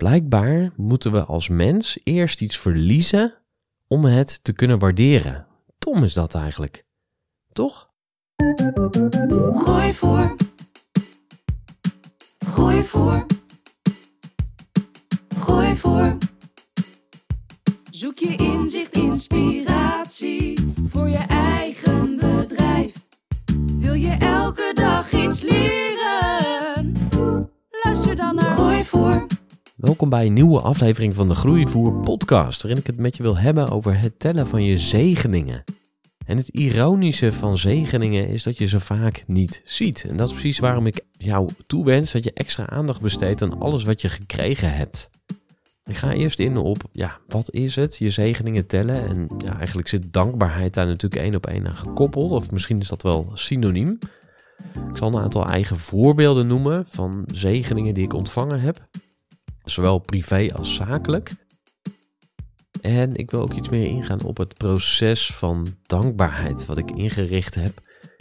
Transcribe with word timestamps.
Blijkbaar 0.00 0.72
moeten 0.76 1.12
we 1.12 1.24
als 1.24 1.48
mens 1.48 1.98
eerst 2.04 2.40
iets 2.40 2.58
verliezen 2.58 3.34
om 3.86 4.04
het 4.04 4.44
te 4.44 4.52
kunnen 4.52 4.78
waarderen. 4.78 5.46
Tom 5.78 6.04
is 6.04 6.14
dat 6.14 6.34
eigenlijk. 6.34 6.84
Toch? 7.52 7.90
Gooi 9.52 9.92
voor. 9.92 10.34
Gooi 12.46 12.82
voor. 12.82 13.26
Gooi 15.38 15.76
voor. 15.76 16.16
Zoek 17.90 18.18
je 18.18 18.36
inzicht, 18.36 18.92
inspiratie 18.92 20.72
voor 20.90 21.08
je 21.08 21.24
eigen 21.28 21.89
Welkom 30.00 30.18
bij 30.18 30.28
een 30.28 30.34
nieuwe 30.34 30.60
aflevering 30.60 31.14
van 31.14 31.28
de 31.28 31.34
Groeivoer 31.34 32.00
podcast, 32.00 32.62
waarin 32.62 32.80
ik 32.80 32.86
het 32.86 32.98
met 32.98 33.16
je 33.16 33.22
wil 33.22 33.36
hebben 33.36 33.68
over 33.68 34.00
het 34.00 34.18
tellen 34.18 34.46
van 34.46 34.64
je 34.64 34.78
zegeningen. 34.78 35.64
En 36.26 36.36
het 36.36 36.48
ironische 36.48 37.32
van 37.32 37.58
zegeningen 37.58 38.28
is 38.28 38.42
dat 38.42 38.58
je 38.58 38.68
ze 38.68 38.80
vaak 38.80 39.24
niet 39.26 39.62
ziet. 39.64 40.04
En 40.08 40.16
dat 40.16 40.26
is 40.26 40.32
precies 40.32 40.58
waarom 40.58 40.86
ik 40.86 41.00
jou 41.12 41.48
toewens 41.66 42.12
dat 42.12 42.24
je 42.24 42.32
extra 42.32 42.68
aandacht 42.68 43.00
besteedt 43.00 43.42
aan 43.42 43.60
alles 43.60 43.84
wat 43.84 44.00
je 44.00 44.08
gekregen 44.08 44.74
hebt. 44.74 45.10
Ik 45.84 45.96
ga 45.96 46.12
eerst 46.12 46.38
in 46.38 46.56
op, 46.56 46.82
ja, 46.92 47.18
wat 47.28 47.52
is 47.52 47.76
het? 47.76 47.96
Je 47.96 48.10
zegeningen 48.10 48.66
tellen. 48.66 49.06
En 49.06 49.28
ja, 49.38 49.58
eigenlijk 49.58 49.88
zit 49.88 50.12
dankbaarheid 50.12 50.74
daar 50.74 50.86
natuurlijk 50.86 51.22
één 51.22 51.34
op 51.34 51.46
één 51.46 51.68
aan 51.68 51.76
gekoppeld. 51.76 52.30
Of 52.30 52.50
misschien 52.50 52.80
is 52.80 52.88
dat 52.88 53.02
wel 53.02 53.30
synoniem. 53.34 53.98
Ik 54.90 54.96
zal 54.96 55.08
een 55.08 55.22
aantal 55.22 55.46
eigen 55.46 55.78
voorbeelden 55.78 56.46
noemen 56.46 56.84
van 56.88 57.24
zegeningen 57.32 57.94
die 57.94 58.04
ik 58.04 58.14
ontvangen 58.14 58.60
heb. 58.60 58.88
Zowel 59.70 59.98
privé 59.98 60.48
als 60.54 60.74
zakelijk. 60.74 61.32
En 62.80 63.16
ik 63.16 63.30
wil 63.30 63.40
ook 63.40 63.54
iets 63.54 63.68
meer 63.68 63.86
ingaan 63.86 64.22
op 64.22 64.36
het 64.36 64.54
proces 64.54 65.26
van 65.26 65.76
dankbaarheid 65.86 66.66
wat 66.66 66.78
ik 66.78 66.90
ingericht 66.90 67.54
heb. 67.54 67.72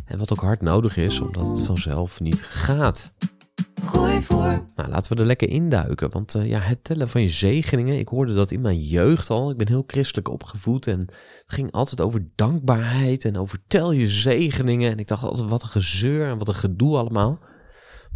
En 0.05 0.17
wat 0.17 0.31
ook 0.31 0.41
hard 0.41 0.61
nodig 0.61 0.97
is, 0.97 1.19
omdat 1.19 1.47
het 1.47 1.61
vanzelf 1.61 2.19
niet 2.19 2.41
gaat. 2.41 3.13
Gooi 3.83 4.21
voor. 4.21 4.67
Nou, 4.75 4.89
laten 4.89 5.13
we 5.13 5.19
er 5.21 5.27
lekker 5.27 5.49
induiken. 5.49 6.11
Want 6.11 6.35
uh, 6.35 6.49
ja, 6.49 6.59
het 6.59 6.83
tellen 6.83 7.09
van 7.09 7.21
je 7.21 7.29
zegeningen. 7.29 7.99
Ik 7.99 8.07
hoorde 8.07 8.33
dat 8.33 8.51
in 8.51 8.61
mijn 8.61 8.79
jeugd 8.79 9.29
al. 9.29 9.51
Ik 9.51 9.57
ben 9.57 9.67
heel 9.67 9.83
christelijk 9.87 10.29
opgevoed. 10.29 10.87
En 10.87 10.99
het 10.99 11.43
ging 11.47 11.71
altijd 11.71 12.01
over 12.01 12.27
dankbaarheid. 12.35 13.25
En 13.25 13.37
over 13.37 13.59
tel 13.67 13.91
je 13.91 14.07
zegeningen. 14.07 14.91
En 14.91 14.99
ik 14.99 15.07
dacht 15.07 15.23
altijd, 15.23 15.49
wat 15.49 15.63
een 15.63 15.69
gezeur 15.69 16.29
en 16.29 16.37
wat 16.37 16.47
een 16.47 16.53
gedoe 16.53 16.97
allemaal. 16.97 17.39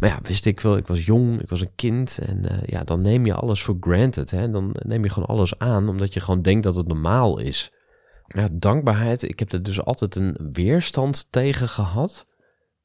Ja, 0.04 0.18
wist 0.22 0.46
ik 0.46 0.60
wel, 0.60 0.76
ik 0.76 0.86
was 0.86 1.04
jong, 1.04 1.40
ik 1.40 1.48
was 1.48 1.60
een 1.60 1.74
kind. 1.74 2.18
En 2.18 2.44
uh, 2.44 2.62
ja, 2.66 2.84
dan 2.84 3.00
neem 3.00 3.26
je 3.26 3.34
alles 3.34 3.62
voor 3.62 3.76
granted. 3.80 4.30
Hè? 4.30 4.50
Dan 4.50 4.76
neem 4.82 5.04
je 5.04 5.10
gewoon 5.10 5.28
alles 5.28 5.58
aan, 5.58 5.88
omdat 5.88 6.14
je 6.14 6.20
gewoon 6.20 6.42
denkt 6.42 6.62
dat 6.62 6.74
het 6.74 6.86
normaal 6.86 7.38
is. 7.38 7.72
Ja, 8.26 8.48
dankbaarheid, 8.52 9.22
ik 9.22 9.38
heb 9.38 9.52
er 9.52 9.62
dus 9.62 9.82
altijd 9.82 10.16
een 10.16 10.50
weerstand 10.52 11.26
tegen 11.30 11.68
gehad. 11.68 12.26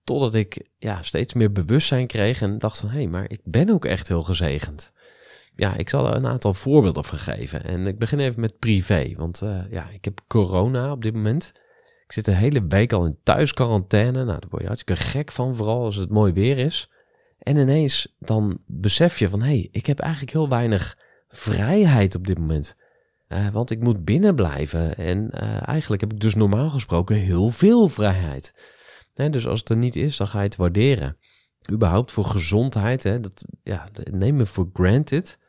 Totdat 0.04 0.34
ik 0.34 0.70
ja, 0.78 1.02
steeds 1.02 1.34
meer 1.34 1.52
bewustzijn 1.52 2.08
kreeg 2.08 2.42
en 2.42 2.58
dacht 2.58 2.80
van... 2.80 2.90
hé, 2.90 2.96
hey, 2.96 3.08
maar 3.08 3.30
ik 3.30 3.42
ben 3.44 3.70
ook 3.70 3.86
echt 3.86 4.08
heel 4.08 4.24
gezegend. 4.24 4.94
Ja, 5.56 5.76
ik 5.76 5.90
zal 5.90 6.08
er 6.08 6.16
een 6.16 6.28
aantal 6.28 6.54
voorbeelden 6.54 7.04
van 7.04 7.20
geven. 7.20 7.64
En 7.64 7.88
ik 7.88 8.00
begin 8.00 8.20
even 8.20 8.40
met 8.42 8.60
privé, 8.60 9.14
want 9.18 9.42
uh, 9.42 9.62
ja, 9.70 9.90
ik 9.90 10.06
heb 10.06 10.22
corona 10.28 10.92
op 10.92 11.02
dit 11.02 11.14
moment... 11.14 11.52
Ik 12.06 12.16
zit 12.16 12.26
de 12.26 12.32
hele 12.32 12.68
week 12.68 12.94
al 12.94 13.06
in 13.06 13.20
thuisquarantaine. 13.24 14.24
Nou, 14.24 14.40
daar 14.40 14.50
word 14.50 14.62
je 14.62 14.68
hartstikke 14.68 15.02
gek 15.02 15.32
van, 15.32 15.56
vooral 15.56 15.84
als 15.84 15.96
het 15.96 16.10
mooi 16.10 16.34
weer 16.34 16.58
is. 16.58 16.90
En 17.40 17.58
ineens 17.58 18.16
dan 18.20 18.60
besef 18.66 19.20
je 19.20 19.30
van, 19.30 19.42
hé, 19.42 19.48
hey, 19.48 19.68
ik 19.72 19.86
heb 19.86 20.00
eigenlijk 20.00 20.34
heel 20.34 20.50
weinig 20.50 20.98
vrijheid 21.28 22.16
op 22.16 22.28
dit 22.28 22.38
moment. 22.38 22.76
Uh, 23.28 23.48
want 23.48 23.72
ik 23.72 23.80
moet 23.80 24.06
binnen 24.06 24.36
blijven. 24.36 24.96
En 24.96 25.32
uh, 25.34 25.68
eigenlijk 25.68 26.02
heb 26.02 26.14
ik 26.14 26.20
dus 26.20 26.36
normaal 26.36 26.70
gesproken 26.70 27.16
heel 27.16 27.50
veel 27.50 27.88
vrijheid. 27.88 28.54
Dus 29.14 29.48
als 29.48 29.60
het 29.60 29.70
er 29.70 29.78
niet 29.78 29.96
is, 29.96 30.18
dan 30.18 30.28
ga 30.28 30.38
je 30.38 30.46
het 30.46 30.56
waarderen. 30.56 31.18
Überhaupt 31.72 32.12
voor 32.12 32.26
gezondheid, 32.26 33.04
hè, 33.04 33.20
dat 33.20 33.46
ja, 33.64 33.90
neem 34.12 34.36
me 34.36 34.46
voor 34.46 34.70
granted. 34.74 35.40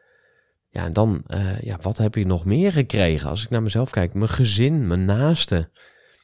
Ja, 0.69 0.85
en 0.85 0.93
dan, 0.93 1.25
uh, 1.27 1.61
ja, 1.61 1.79
wat 1.81 1.99
heb 1.99 2.15
je 2.15 2.27
nog 2.27 2.45
meer 2.45 2.73
gekregen? 2.73 3.29
Als 3.29 3.43
ik 3.43 3.51
naar 3.51 3.63
mezelf 3.63 3.91
kijk, 3.91 4.15
mijn 4.15 4.29
gezin, 4.29 4.87
mijn 4.87 5.05
naasten. 5.05 5.71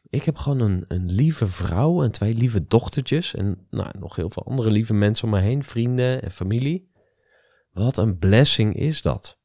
Ik 0.08 0.22
heb 0.22 0.36
gewoon 0.36 0.60
een, 0.60 0.84
een 0.88 1.12
lieve 1.12 1.48
vrouw 1.48 2.02
en 2.02 2.10
twee 2.10 2.34
lieve 2.34 2.66
dochtertjes. 2.66 3.34
En 3.34 3.66
nou, 3.70 3.98
nog 3.98 4.16
heel 4.16 4.30
veel 4.30 4.44
andere 4.46 4.70
lieve 4.70 4.94
mensen 4.94 5.24
om 5.24 5.30
me 5.30 5.40
heen, 5.40 5.64
vrienden 5.64 6.22
en 6.22 6.30
familie. 6.30 6.90
Wat 7.70 7.96
een 7.96 8.18
blessing 8.18 8.74
is 8.74 9.02
dat. 9.02 9.38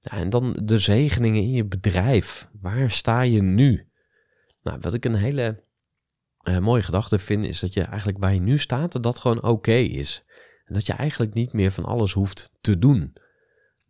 En 0.00 0.30
dan 0.30 0.58
de 0.62 0.78
zegeningen 0.78 1.42
in 1.42 1.50
je 1.50 1.64
bedrijf. 1.64 2.48
Waar 2.60 2.90
sta 2.90 3.20
je 3.20 3.42
nu? 3.42 3.88
Nou, 4.62 4.78
wat 4.80 4.94
ik 4.94 5.04
een 5.04 5.14
hele 5.14 5.64
uh, 6.42 6.58
mooie 6.58 6.82
gedachte 6.82 7.18
vind, 7.18 7.44
is 7.44 7.60
dat 7.60 7.74
je 7.74 7.82
eigenlijk 7.82 8.18
waar 8.18 8.34
je 8.34 8.40
nu 8.40 8.58
staat, 8.58 8.92
dat 8.92 9.02
dat 9.02 9.18
gewoon 9.18 9.42
oké 9.42 9.72
is. 9.72 10.24
En 10.64 10.74
dat 10.74 10.86
je 10.86 10.92
eigenlijk 10.92 11.34
niet 11.34 11.52
meer 11.52 11.70
van 11.70 11.84
alles 11.84 12.12
hoeft 12.12 12.50
te 12.60 12.78
doen. 12.78 13.16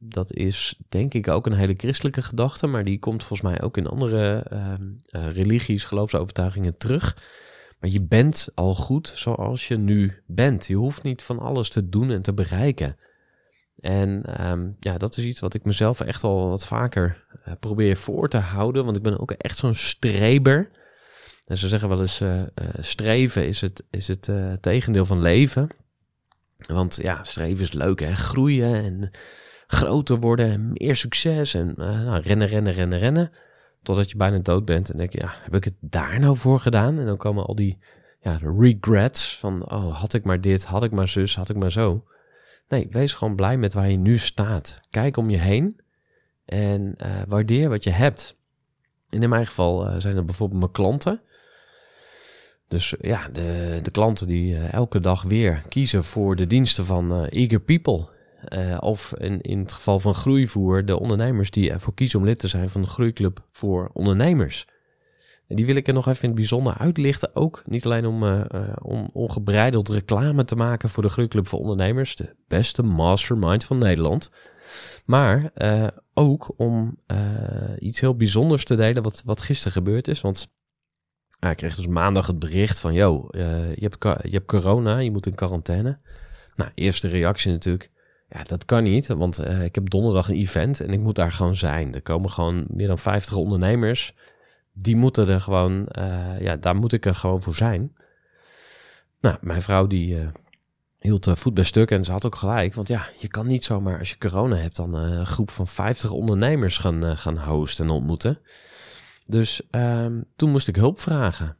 Dat 0.05 0.33
is 0.33 0.79
denk 0.89 1.15
ik 1.15 1.29
ook 1.29 1.47
een 1.47 1.53
hele 1.53 1.75
christelijke 1.77 2.23
gedachte, 2.23 2.67
maar 2.67 2.85
die 2.85 2.99
komt 2.99 3.23
volgens 3.23 3.51
mij 3.51 3.63
ook 3.63 3.77
in 3.77 3.87
andere 3.87 4.47
uh, 4.53 5.33
religies, 5.33 5.85
geloofsovertuigingen 5.85 6.77
terug. 6.77 7.17
Maar 7.81 7.91
je 7.91 8.03
bent 8.03 8.49
al 8.55 8.75
goed 8.75 9.13
zoals 9.15 9.69
je 9.69 9.79
nu 9.79 10.23
bent. 10.27 10.67
Je 10.67 10.75
hoeft 10.75 11.03
niet 11.03 11.23
van 11.23 11.39
alles 11.39 11.69
te 11.69 11.89
doen 11.89 12.11
en 12.11 12.23
te 12.23 12.33
bereiken. 12.33 12.97
En 13.81 14.43
um, 14.51 14.77
ja, 14.81 14.99
dat 14.99 15.17
is 15.17 15.25
iets 15.25 15.41
wat 15.41 15.55
ik 15.55 15.65
mezelf 15.65 16.01
echt 16.01 16.25
al 16.25 16.49
wat 16.49 16.67
vaker 16.67 17.25
uh, 17.47 17.55
probeer 17.61 17.97
voor 17.97 18.29
te 18.29 18.39
houden, 18.39 18.85
want 18.85 18.97
ik 18.97 19.03
ben 19.03 19.21
ook 19.21 19.31
echt 19.31 19.57
zo'n 19.57 19.75
streber. 19.75 20.71
En 21.47 21.57
ze 21.57 21.69
zeggen 21.69 21.89
wel 21.89 22.01
eens, 22.01 22.21
uh, 22.21 22.43
streven 22.79 23.47
is 23.47 23.61
het, 23.61 23.85
is 23.91 24.09
het 24.09 24.31
tegendeel 24.61 25.05
van 25.07 25.21
leven. 25.21 25.69
Want 26.57 26.99
ja, 27.03 27.25
streven 27.25 27.63
is 27.63 27.73
leuk 27.73 28.01
hè, 28.01 28.15
groeien 28.15 28.85
en 28.85 29.11
groter 29.73 30.21
worden 30.21 30.51
en 30.51 30.71
meer 30.73 30.97
succes 30.97 31.55
en 31.55 31.75
uh, 31.79 32.05
nou, 32.05 32.23
rennen, 32.23 32.47
rennen, 32.47 32.73
rennen, 32.73 32.99
rennen. 32.99 33.31
Totdat 33.83 34.11
je 34.11 34.17
bijna 34.17 34.39
dood 34.39 34.65
bent 34.65 34.91
en 34.91 34.97
denk 34.97 35.13
je, 35.13 35.19
ja, 35.19 35.33
heb 35.43 35.55
ik 35.55 35.65
het 35.65 35.75
daar 35.81 36.19
nou 36.19 36.37
voor 36.37 36.61
gedaan? 36.61 36.99
En 36.99 37.07
dan 37.07 37.17
komen 37.17 37.47
al 37.47 37.55
die 37.55 37.79
ja, 38.21 38.41
regrets 38.43 39.39
van, 39.39 39.71
oh, 39.71 40.01
had 40.01 40.15
ik 40.15 40.25
maar 40.25 40.41
dit, 40.41 40.65
had 40.65 40.83
ik 40.83 40.91
maar 40.91 41.09
zus, 41.09 41.37
had 41.37 41.49
ik 41.49 41.57
maar 41.57 41.73
zo. 41.73 42.05
Nee, 42.69 42.87
wees 42.91 43.15
gewoon 43.15 43.37
blij 43.37 43.57
met 43.57 43.73
waar 43.73 43.91
je 43.91 43.97
nu 43.97 44.19
staat. 44.19 44.81
Kijk 44.91 45.17
om 45.17 45.31
je 45.31 45.39
heen 45.39 45.81
en 46.45 46.95
uh, 47.03 47.23
waardeer 47.29 47.69
wat 47.69 47.85
je 47.85 47.91
hebt. 47.91 48.37
In 49.11 49.29
mijn 49.29 49.47
geval 49.47 49.87
uh, 49.87 49.95
zijn 49.99 50.17
er 50.17 50.25
bijvoorbeeld 50.25 50.61
mijn 50.61 50.73
klanten. 50.73 51.21
Dus 52.69 52.95
ja, 53.01 53.29
de, 53.29 53.81
de 53.83 53.91
klanten 53.91 54.27
die 54.27 54.59
elke 54.59 55.01
dag 55.01 55.23
weer 55.23 55.63
kiezen 55.69 56.05
voor 56.05 56.37
de 56.37 56.47
diensten 56.47 56.85
van 56.85 57.27
Eager 57.27 57.61
People. 57.61 58.12
Uh, 58.49 58.77
of 58.81 59.15
in, 59.19 59.41
in 59.41 59.59
het 59.59 59.73
geval 59.73 60.01
van 60.01 60.15
groeivoer, 60.15 60.85
de 60.85 60.99
ondernemers 60.99 61.51
die 61.51 61.71
ervoor 61.71 61.95
kiezen 61.95 62.19
om 62.19 62.25
lid 62.25 62.39
te 62.39 62.49
zijn 62.49 62.71
van 62.71 62.83
de 62.83 62.89
Groeiclub 62.89 63.47
voor 63.51 63.91
Ondernemers. 63.93 64.67
En 65.49 65.57
die 65.57 65.67
wil 65.67 65.77
ik 65.77 65.87
er 65.87 65.95
nog 65.95 66.09
even 66.09 66.23
in 66.23 66.29
het 66.29 66.39
bijzonder 66.39 66.79
uitlichten. 66.79 67.37
Ook 67.37 67.63
niet 67.67 67.85
alleen 67.85 68.07
om, 68.07 68.23
uh, 68.23 68.43
om 68.83 69.11
ongebreideld 69.13 69.89
reclame 69.89 70.45
te 70.45 70.57
maken 70.57 70.89
voor 70.89 71.03
de 71.03 71.09
Groeiclub 71.09 71.47
voor 71.47 71.59
Ondernemers. 71.59 72.17
De 72.17 72.35
beste 72.49 72.83
mastermind 72.83 73.65
van 73.65 73.79
Nederland. 73.79 74.31
Maar 75.05 75.53
ook 76.15 76.55
om 76.57 76.99
iets 77.79 78.01
heel 78.01 78.17
bijzonders 78.17 78.65
te 78.65 78.75
delen 78.75 79.03
wat, 79.03 79.23
wat 79.25 79.41
gisteren 79.41 79.73
gebeurd 79.73 80.09
is. 80.09 80.21
Want 80.21 80.55
ik 81.51 81.57
kreeg 81.57 81.75
dus 81.75 81.87
maandag 81.87 82.27
het 82.27 82.39
bericht 82.39 82.81
van... 82.81 82.93
Yo, 82.93 83.29
je, 83.31 83.89
hebt, 83.89 84.03
je 84.03 84.31
hebt 84.31 84.47
corona, 84.47 84.99
je 84.99 85.11
moet 85.11 85.27
in 85.27 85.35
quarantaine. 85.35 85.99
Nou, 86.57 86.71
eerste 86.75 87.09
reactie 87.09 87.51
natuurlijk. 87.51 87.91
Ja, 88.35 88.43
dat 88.43 88.65
kan 88.65 88.83
niet, 88.83 89.07
want 89.07 89.41
uh, 89.41 89.65
ik 89.65 89.75
heb 89.75 89.91
donderdag 89.91 90.29
een 90.29 90.37
event 90.37 90.81
en 90.81 90.91
ik 90.91 91.01
moet 91.01 91.15
daar 91.15 91.33
gewoon 91.33 91.55
zijn. 91.55 91.95
Er 91.95 92.03
komen 92.03 92.31
gewoon 92.31 92.65
meer 92.69 92.87
dan 92.87 92.99
50 92.99 93.37
ondernemers. 93.37 94.15
Die 94.73 94.97
moeten 94.97 95.29
er 95.29 95.41
gewoon, 95.41 95.89
uh, 95.99 96.41
ja, 96.41 96.57
daar 96.57 96.77
moet 96.77 96.93
ik 96.93 97.07
er 97.07 97.15
gewoon 97.15 97.43
voor 97.43 97.55
zijn. 97.55 97.97
Nou, 99.21 99.37
mijn 99.41 99.63
vrouw 99.63 99.87
die 99.87 100.15
uh, 100.15 100.29
hield 100.99 101.31
voet 101.35 101.55
bij 101.55 101.65
stuk 101.65 101.91
en 101.91 102.05
ze 102.05 102.13
had 102.13 102.27
ook 102.27 102.37
gelijk. 102.37 102.75
Want 102.75 102.89
ja, 102.89 103.07
je 103.19 103.29
kan 103.29 103.47
niet 103.47 103.65
zomaar 103.65 103.99
als 103.99 104.11
je 104.11 104.19
corona 104.19 104.57
hebt 104.57 104.77
dan 104.77 104.95
een 104.95 105.27
groep 105.27 105.51
van 105.51 105.69
50 105.69 106.11
ondernemers 106.11 106.79
gaan, 106.79 107.17
gaan 107.17 107.39
hosten 107.39 107.85
en 107.85 107.91
ontmoeten. 107.91 108.39
Dus 109.27 109.63
ehm, 109.71 110.21
toen 110.37 110.51
moest 110.51 110.69
ik 110.69 110.77
hulp 110.77 111.01
vragen. 111.01 111.57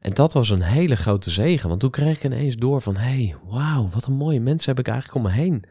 En 0.00 0.14
dat 0.14 0.32
was 0.32 0.50
een 0.50 0.62
hele 0.62 0.96
grote 0.96 1.30
zegen, 1.30 1.68
want 1.68 1.80
toen 1.80 1.90
kreeg 1.90 2.16
ik 2.16 2.24
ineens 2.24 2.56
door 2.56 2.82
van, 2.82 2.96
hey, 2.96 3.36
wauw, 3.44 3.88
wat 3.88 4.06
een 4.06 4.12
mooie 4.12 4.40
mensen 4.40 4.70
heb 4.70 4.86
ik 4.86 4.92
eigenlijk 4.92 5.24
om 5.24 5.32
me 5.32 5.36
heen. 5.38 5.64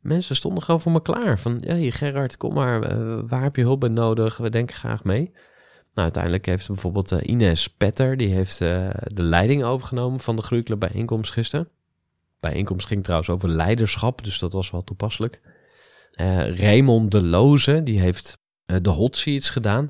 Mensen 0.00 0.36
stonden 0.36 0.62
gewoon 0.62 0.80
voor 0.80 0.92
me 0.92 1.02
klaar. 1.02 1.38
Van, 1.38 1.62
hey 1.64 1.90
Gerard, 1.90 2.36
kom 2.36 2.54
maar, 2.54 2.98
uh, 2.98 3.20
waar 3.26 3.42
heb 3.42 3.56
je 3.56 3.62
hulp 3.62 3.80
bij 3.80 3.88
nodig? 3.88 4.36
We 4.36 4.50
denken 4.50 4.74
graag 4.74 5.04
mee. 5.04 5.30
Nou, 5.94 6.04
uiteindelijk 6.04 6.46
heeft 6.46 6.66
bijvoorbeeld 6.66 7.12
uh, 7.12 7.18
Ines 7.22 7.68
Petter, 7.68 8.16
die 8.16 8.28
heeft 8.28 8.60
uh, 8.60 8.90
de 9.04 9.22
leiding 9.22 9.64
overgenomen 9.64 10.20
van 10.20 10.36
de 10.36 10.42
Groeiclub 10.42 10.80
bijeenkomst 10.80 11.32
gisteren. 11.32 11.68
Bijeenkomst 12.40 12.86
ging 12.86 13.02
trouwens 13.02 13.30
over 13.30 13.48
leiderschap, 13.48 14.24
dus 14.24 14.38
dat 14.38 14.52
was 14.52 14.70
wel 14.70 14.84
toepasselijk. 14.84 15.40
Raymond 16.54 17.10
de 17.10 17.22
Loze, 17.22 17.82
die 17.82 18.00
heeft 18.00 18.38
de 18.64 18.88
hot 18.88 19.16
seats 19.16 19.50
gedaan. 19.50 19.86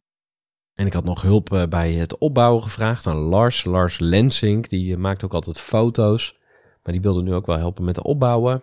En 0.83 0.89
ik 0.89 0.95
had 0.95 1.05
nog 1.05 1.23
hulp 1.23 1.53
eh, 1.53 1.67
bij 1.67 1.93
het 1.93 2.19
opbouwen 2.19 2.63
gevraagd 2.63 3.07
aan 3.07 3.17
Lars. 3.17 3.65
Lars 3.65 3.99
Lensink, 3.99 4.69
die 4.69 4.93
eh, 4.93 4.99
maakt 4.99 5.25
ook 5.25 5.35
altijd 5.35 5.59
foto's. 5.59 6.39
Maar 6.83 6.93
die 6.93 7.03
wilde 7.03 7.23
nu 7.23 7.35
ook 7.35 7.47
wel 7.47 7.57
helpen 7.57 7.85
met 7.85 7.97
het 7.97 8.05
opbouwen. 8.05 8.61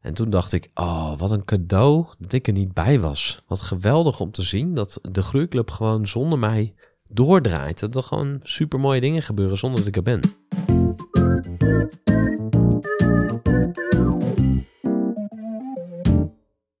En 0.00 0.14
toen 0.14 0.30
dacht 0.30 0.52
ik, 0.52 0.70
oh, 0.74 1.18
wat 1.18 1.30
een 1.30 1.44
cadeau 1.44 2.06
dat 2.18 2.32
ik 2.32 2.46
er 2.46 2.52
niet 2.52 2.72
bij 2.72 3.00
was. 3.00 3.42
Wat 3.46 3.60
geweldig 3.60 4.20
om 4.20 4.30
te 4.30 4.42
zien 4.42 4.74
dat 4.74 4.98
de 5.10 5.22
groeiclub 5.22 5.70
gewoon 5.70 6.06
zonder 6.06 6.38
mij 6.38 6.74
doordraait. 7.06 7.80
Dat 7.80 7.96
er 7.96 8.02
gewoon 8.02 8.36
super 8.38 8.80
mooie 8.80 9.00
dingen 9.00 9.22
gebeuren 9.22 9.58
zonder 9.58 9.78
dat 9.78 9.88
ik 9.88 9.96
er 9.96 10.02
ben. 10.02 10.20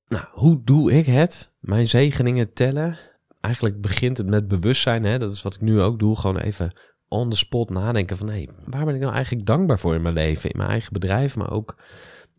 Nou, 0.08 0.24
hoe 0.32 0.60
doe 0.64 0.92
ik 0.92 1.06
het? 1.06 1.52
Mijn 1.60 1.88
zegeningen 1.88 2.52
tellen 2.52 3.07
eigenlijk 3.48 3.80
begint 3.80 4.18
het 4.18 4.26
met 4.26 4.48
bewustzijn. 4.48 5.04
Hè? 5.04 5.18
Dat 5.18 5.32
is 5.32 5.42
wat 5.42 5.54
ik 5.54 5.60
nu 5.60 5.80
ook 5.80 5.98
doe. 5.98 6.16
Gewoon 6.16 6.38
even 6.38 6.72
on 7.08 7.30
the 7.30 7.36
spot 7.36 7.70
nadenken 7.70 8.16
van... 8.16 8.28
Hey, 8.28 8.48
waar 8.64 8.84
ben 8.84 8.94
ik 8.94 9.00
nou 9.00 9.12
eigenlijk 9.12 9.46
dankbaar 9.46 9.78
voor 9.78 9.94
in 9.94 10.02
mijn 10.02 10.14
leven? 10.14 10.50
In 10.50 10.56
mijn 10.56 10.70
eigen 10.70 10.92
bedrijf, 10.92 11.36
maar 11.36 11.50
ook 11.50 11.76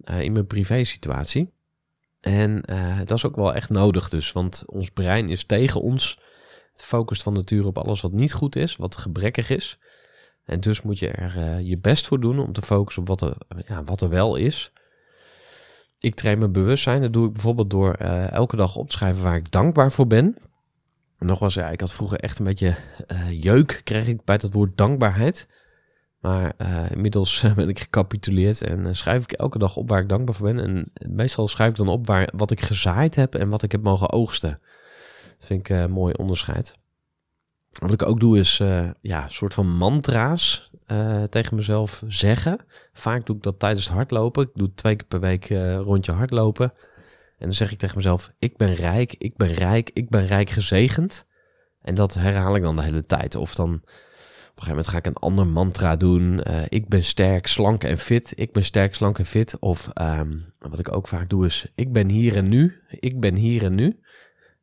uh, 0.03 0.21
in 0.21 0.31
mijn 0.31 0.47
privé 0.47 0.83
situatie. 0.83 1.53
En 2.19 2.61
dat 3.03 3.17
is 3.17 3.25
ook 3.25 3.35
wel 3.35 3.53
echt 3.53 3.69
nodig 3.69 4.09
dus. 4.09 4.31
Want 4.31 4.63
ons 4.65 4.89
brein 4.89 5.29
is 5.29 5.43
tegen 5.43 5.81
ons. 5.81 6.19
Het 6.71 6.83
focust 6.83 7.23
van 7.23 7.33
nature 7.33 7.67
op 7.67 7.77
alles 7.77 8.01
wat 8.01 8.11
niet 8.11 8.33
goed 8.33 8.55
is. 8.55 8.75
Wat 8.75 8.97
gebrekkig 8.97 9.49
is. 9.49 9.79
En 10.43 10.59
dus 10.59 10.81
moet 10.81 10.99
je 10.99 11.07
er 11.07 11.35
uh, 11.37 11.59
je 11.59 11.77
best 11.77 12.07
voor 12.07 12.19
doen 12.19 12.39
om 12.39 12.53
te 12.53 12.61
focussen 12.61 13.01
op 13.01 13.07
wat 13.07 13.21
er, 13.21 13.37
ja, 13.67 13.83
wat 13.83 14.01
er 14.01 14.09
wel 14.09 14.35
is. 14.35 14.71
Ik 15.99 16.15
train 16.15 16.39
mijn 16.39 16.51
bewustzijn. 16.51 17.01
Dat 17.01 17.13
doe 17.13 17.27
ik 17.27 17.33
bijvoorbeeld 17.33 17.69
door 17.69 17.93
elke 17.93 18.55
dag 18.55 18.75
op 18.75 18.89
te 18.89 18.95
schrijven 18.95 19.23
waar 19.23 19.35
ik 19.35 19.51
dankbaar 19.51 19.91
voor 19.91 20.07
ben. 20.07 20.37
Nogmaals, 21.19 21.53
ja, 21.53 21.69
ik 21.69 21.79
had 21.79 21.93
vroeger 21.93 22.19
echt 22.19 22.39
een 22.39 22.45
beetje 22.45 22.75
uh, 23.11 23.41
jeuk, 23.41 23.81
kreeg 23.83 24.07
ik 24.07 24.23
bij 24.23 24.37
dat 24.37 24.53
woord 24.53 24.77
dankbaarheid. 24.77 25.47
Maar 26.19 26.53
uh, 26.57 26.91
inmiddels 26.91 27.45
ben 27.55 27.69
ik 27.69 27.79
gecapituleerd 27.79 28.61
en 28.61 28.79
uh, 28.79 28.87
schrijf 28.91 29.23
ik 29.23 29.31
elke 29.31 29.57
dag 29.57 29.75
op 29.75 29.89
waar 29.89 30.01
ik 30.01 30.09
dankbaar 30.09 30.35
voor 30.35 30.53
ben. 30.53 30.59
En 30.59 30.91
meestal 31.15 31.47
schrijf 31.47 31.69
ik 31.69 31.75
dan 31.75 31.87
op 31.87 32.07
waar, 32.07 32.29
wat 32.35 32.51
ik 32.51 32.61
gezaaid 32.61 33.15
heb 33.15 33.35
en 33.35 33.49
wat 33.49 33.63
ik 33.63 33.71
heb 33.71 33.81
mogen 33.81 34.11
oogsten. 34.11 34.59
Dat 35.37 35.45
vind 35.47 35.59
ik 35.59 35.69
een 35.69 35.91
mooi 35.91 36.13
onderscheid. 36.13 36.77
Wat 37.71 37.93
ik 37.93 38.03
ook 38.03 38.19
doe 38.19 38.37
is 38.37 38.57
ja, 39.01 39.23
een 39.23 39.29
soort 39.29 39.53
van 39.53 39.77
mantra's 39.77 40.71
tegen 41.29 41.55
mezelf 41.55 42.03
zeggen. 42.07 42.59
Vaak 42.93 43.25
doe 43.25 43.35
ik 43.35 43.43
dat 43.43 43.59
tijdens 43.59 43.85
het 43.85 43.93
hardlopen. 43.93 44.43
Ik 44.43 44.49
doe 44.53 44.73
twee 44.73 44.95
keer 44.95 45.07
per 45.07 45.19
week 45.19 45.49
rondje 45.83 46.11
hardlopen. 46.11 46.73
En 47.39 47.45
dan 47.45 47.53
zeg 47.53 47.71
ik 47.71 47.77
tegen 47.77 47.97
mezelf: 47.97 48.31
Ik 48.39 48.57
ben 48.57 48.73
rijk, 48.73 49.15
ik 49.17 49.37
ben 49.37 49.51
rijk, 49.51 49.89
ik 49.93 50.09
ben 50.09 50.25
rijk 50.25 50.49
gezegend. 50.49 51.27
En 51.81 51.95
dat 51.95 52.13
herhaal 52.13 52.55
ik 52.55 52.61
dan 52.61 52.75
de 52.75 52.83
hele 52.83 53.05
tijd. 53.05 53.35
Of 53.35 53.55
dan 53.55 53.73
op 53.73 53.81
een 53.81 54.63
gegeven 54.63 54.69
moment 54.69 54.87
ga 54.87 54.97
ik 54.97 55.05
een 55.05 55.29
ander 55.29 55.47
mantra 55.47 55.95
doen. 55.95 56.41
Uh, 56.47 56.61
ik 56.67 56.87
ben 56.87 57.03
sterk, 57.03 57.47
slank 57.47 57.83
en 57.83 57.97
fit. 57.97 58.33
Ik 58.35 58.51
ben 58.51 58.63
sterk, 58.63 58.95
slank 58.95 59.19
en 59.19 59.25
fit. 59.25 59.59
Of 59.59 59.89
um, 60.01 60.53
wat 60.59 60.79
ik 60.79 60.95
ook 60.95 61.07
vaak 61.07 61.29
doe 61.29 61.45
is: 61.45 61.71
Ik 61.75 61.93
ben 61.93 62.09
hier 62.09 62.35
en 62.35 62.49
nu. 62.49 62.81
Ik 62.89 63.19
ben 63.19 63.35
hier 63.35 63.63
en 63.63 63.75
nu. 63.75 63.99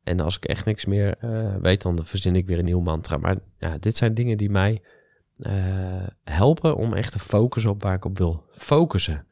En 0.03 0.19
als 0.19 0.35
ik 0.35 0.45
echt 0.45 0.65
niks 0.65 0.85
meer 0.85 1.15
uh, 1.23 1.55
weet, 1.61 1.81
dan 1.81 1.99
verzin 2.03 2.35
ik 2.35 2.47
weer 2.47 2.59
een 2.59 2.65
nieuw 2.65 2.79
mantra. 2.79 3.17
Maar 3.17 3.37
ja, 3.57 3.77
dit 3.77 3.95
zijn 3.95 4.13
dingen 4.13 4.37
die 4.37 4.49
mij 4.49 4.81
uh, 5.37 6.07
helpen 6.23 6.75
om 6.75 6.93
echt 6.93 7.11
te 7.11 7.19
focussen 7.19 7.71
op 7.71 7.83
waar 7.83 7.95
ik 7.95 8.05
op 8.05 8.17
wil 8.17 8.43
focussen. 8.51 9.27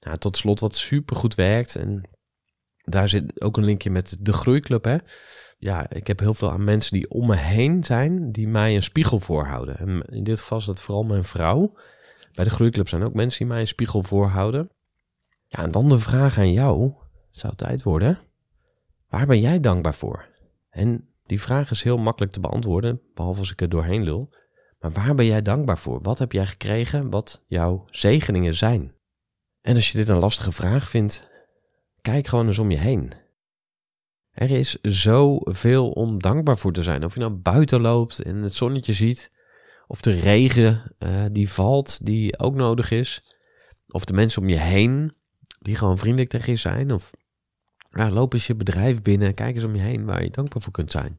Nou, 0.00 0.18
tot 0.18 0.36
slot, 0.36 0.60
wat 0.60 0.74
super 0.74 1.16
goed 1.16 1.34
werkt. 1.34 1.76
En 1.76 2.02
daar 2.82 3.08
zit 3.08 3.40
ook 3.40 3.56
een 3.56 3.64
linkje 3.64 3.90
met 3.90 4.16
de 4.20 4.32
groeiclub. 4.32 4.84
Hè? 4.84 4.96
Ja, 5.58 5.90
ik 5.90 6.06
heb 6.06 6.18
heel 6.18 6.34
veel 6.34 6.50
aan 6.50 6.64
mensen 6.64 6.92
die 6.92 7.10
om 7.10 7.26
me 7.26 7.36
heen 7.36 7.84
zijn, 7.84 8.32
die 8.32 8.48
mij 8.48 8.74
een 8.74 8.82
spiegel 8.82 9.20
voorhouden. 9.20 9.78
En 9.78 10.02
in 10.02 10.24
dit 10.24 10.40
geval 10.40 10.58
is 10.58 10.64
dat 10.64 10.82
vooral 10.82 11.04
mijn 11.04 11.24
vrouw. 11.24 11.72
Bij 12.34 12.44
de 12.44 12.50
groeiclub 12.50 12.88
zijn 12.88 13.02
ook 13.02 13.14
mensen 13.14 13.38
die 13.38 13.48
mij 13.48 13.60
een 13.60 13.66
spiegel 13.66 14.02
voorhouden. 14.02 14.70
Ja, 15.46 15.58
en 15.58 15.70
dan 15.70 15.88
de 15.88 15.98
vraag 15.98 16.38
aan 16.38 16.52
jou, 16.52 16.92
zou 17.30 17.54
tijd 17.54 17.82
worden. 17.82 18.18
Waar 19.08 19.26
ben 19.26 19.40
jij 19.40 19.60
dankbaar 19.60 19.94
voor? 19.94 20.28
En 20.70 21.08
die 21.26 21.40
vraag 21.40 21.70
is 21.70 21.82
heel 21.82 21.98
makkelijk 21.98 22.32
te 22.32 22.40
beantwoorden, 22.40 23.00
behalve 23.14 23.38
als 23.38 23.52
ik 23.52 23.60
er 23.60 23.68
doorheen 23.68 24.02
lul. 24.02 24.34
Maar 24.80 24.92
waar 24.92 25.14
ben 25.14 25.26
jij 25.26 25.42
dankbaar 25.42 25.78
voor? 25.78 26.02
Wat 26.02 26.18
heb 26.18 26.32
jij 26.32 26.46
gekregen 26.46 27.10
wat 27.10 27.44
jouw 27.46 27.84
zegeningen 27.90 28.54
zijn? 28.54 28.94
En 29.60 29.74
als 29.74 29.92
je 29.92 29.98
dit 29.98 30.08
een 30.08 30.18
lastige 30.18 30.52
vraag 30.52 30.88
vindt, 30.88 31.30
Kijk 32.02 32.26
gewoon 32.26 32.46
eens 32.46 32.58
om 32.58 32.70
je 32.70 32.78
heen. 32.78 33.12
Er 34.30 34.50
is 34.50 34.78
zoveel 34.82 35.90
om 35.90 36.22
dankbaar 36.22 36.58
voor 36.58 36.72
te 36.72 36.82
zijn. 36.82 37.04
Of 37.04 37.14
je 37.14 37.20
nou 37.20 37.32
buiten 37.32 37.80
loopt 37.80 38.22
en 38.22 38.36
het 38.36 38.54
zonnetje 38.54 38.92
ziet. 38.92 39.32
Of 39.86 40.00
de 40.00 40.12
regen 40.12 40.94
uh, 40.98 41.24
die 41.32 41.48
valt, 41.48 42.06
die 42.06 42.38
ook 42.38 42.54
nodig 42.54 42.90
is. 42.90 43.22
Of 43.88 44.04
de 44.04 44.12
mensen 44.12 44.42
om 44.42 44.48
je 44.48 44.58
heen, 44.58 45.14
die 45.58 45.76
gewoon 45.76 45.98
vriendelijk 45.98 46.30
tegen 46.30 46.52
je 46.52 46.58
zijn. 46.58 46.92
Of 46.92 47.12
loop 47.90 48.32
eens 48.32 48.46
je 48.46 48.54
bedrijf 48.54 49.02
binnen. 49.02 49.34
Kijk 49.34 49.54
eens 49.54 49.64
om 49.64 49.74
je 49.74 49.82
heen 49.82 50.04
waar 50.04 50.22
je 50.22 50.30
dankbaar 50.30 50.62
voor 50.62 50.72
kunt 50.72 50.90
zijn. 50.90 51.18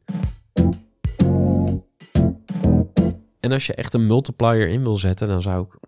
En 3.39 3.51
als 3.51 3.65
je 3.65 3.73
echt 3.73 3.93
een 3.93 4.07
multiplier 4.07 4.69
in 4.69 4.83
wil 4.83 4.97
zetten, 4.97 5.27
dan 5.27 5.41
zou 5.41 5.65
ik 5.65 5.79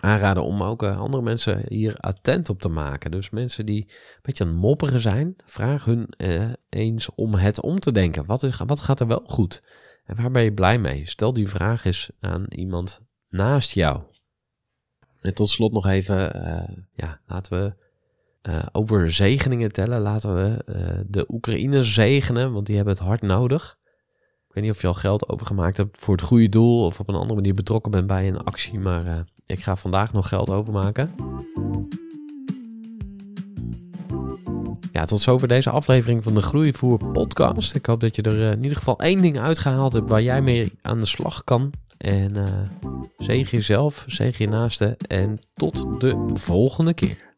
aanraden 0.00 0.44
om 0.44 0.62
ook 0.62 0.82
uh, 0.82 1.00
andere 1.00 1.22
mensen 1.22 1.62
hier 1.68 1.96
attent 1.96 2.48
op 2.48 2.60
te 2.60 2.68
maken. 2.68 3.10
Dus 3.10 3.30
mensen 3.30 3.66
die 3.66 3.84
een 3.88 4.18
beetje 4.22 4.44
aan 4.44 4.50
het 4.50 4.58
mopperen 4.58 5.00
zijn, 5.00 5.36
vraag 5.44 5.84
hun 5.84 6.14
uh, 6.16 6.52
eens 6.68 7.14
om 7.14 7.34
het 7.34 7.60
om 7.60 7.78
te 7.78 7.92
denken. 7.92 8.26
Wat, 8.26 8.42
is, 8.42 8.56
wat 8.66 8.80
gaat 8.80 9.00
er 9.00 9.06
wel 9.06 9.22
goed? 9.24 9.62
En 10.04 10.16
waar 10.16 10.30
ben 10.30 10.42
je 10.42 10.52
blij 10.52 10.78
mee? 10.78 11.06
Stel 11.06 11.32
die 11.32 11.48
vraag 11.48 11.84
eens 11.84 12.10
aan 12.20 12.44
iemand 12.48 13.00
naast 13.28 13.72
jou. 13.72 14.02
En 15.20 15.34
tot 15.34 15.48
slot 15.48 15.72
nog 15.72 15.86
even, 15.86 16.36
uh, 16.36 16.76
ja, 16.94 17.20
laten 17.26 17.62
we 17.62 17.80
over 18.72 19.12
zegeningen 19.12 19.72
tellen. 19.72 20.00
Laten 20.00 20.34
we 20.34 20.64
de 21.08 21.24
Oekraïne 21.28 21.84
zegenen, 21.84 22.52
want 22.52 22.66
die 22.66 22.76
hebben 22.76 22.94
het 22.94 23.02
hard 23.02 23.22
nodig. 23.22 23.78
Ik 24.48 24.54
weet 24.54 24.64
niet 24.64 24.72
of 24.72 24.80
je 24.80 24.86
al 24.86 24.94
geld 24.94 25.28
overgemaakt 25.28 25.76
hebt 25.76 26.00
voor 26.00 26.14
het 26.14 26.24
goede 26.24 26.48
doel 26.48 26.84
of 26.84 27.00
op 27.00 27.08
een 27.08 27.14
andere 27.14 27.34
manier 27.34 27.54
betrokken 27.54 27.90
bent 27.90 28.06
bij 28.06 28.28
een 28.28 28.44
actie, 28.44 28.78
maar 28.78 29.24
ik 29.46 29.62
ga 29.62 29.76
vandaag 29.76 30.12
nog 30.12 30.28
geld 30.28 30.50
overmaken. 30.50 31.14
Ja, 34.92 35.04
tot 35.04 35.20
zover 35.20 35.48
deze 35.48 35.70
aflevering 35.70 36.22
van 36.22 36.34
de 36.34 36.42
Groeivoer 36.42 37.10
podcast. 37.12 37.74
Ik 37.74 37.86
hoop 37.86 38.00
dat 38.00 38.16
je 38.16 38.22
er 38.22 38.42
eh, 38.42 38.50
in 38.50 38.62
ieder 38.62 38.76
geval 38.76 38.98
één 38.98 39.22
ding 39.22 39.38
uitgehaald 39.38 39.92
hebt 39.92 40.08
waar 40.08 40.22
jij 40.22 40.42
mee 40.42 40.72
aan 40.82 40.98
de 40.98 41.06
slag 41.06 41.44
kan. 41.44 41.72
En 41.98 42.36
uh, 42.36 42.44
zeg 43.18 43.50
jezelf, 43.50 44.04
zeg 44.06 44.38
je 44.38 44.48
naaste 44.48 44.96
en 45.08 45.38
tot 45.54 46.00
de 46.00 46.30
volgende 46.34 46.94
keer. 46.94 47.34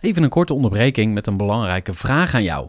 Even 0.00 0.22
een 0.22 0.28
korte 0.28 0.54
onderbreking 0.54 1.14
met 1.14 1.26
een 1.26 1.36
belangrijke 1.36 1.92
vraag 1.92 2.34
aan 2.34 2.42
jou. 2.42 2.68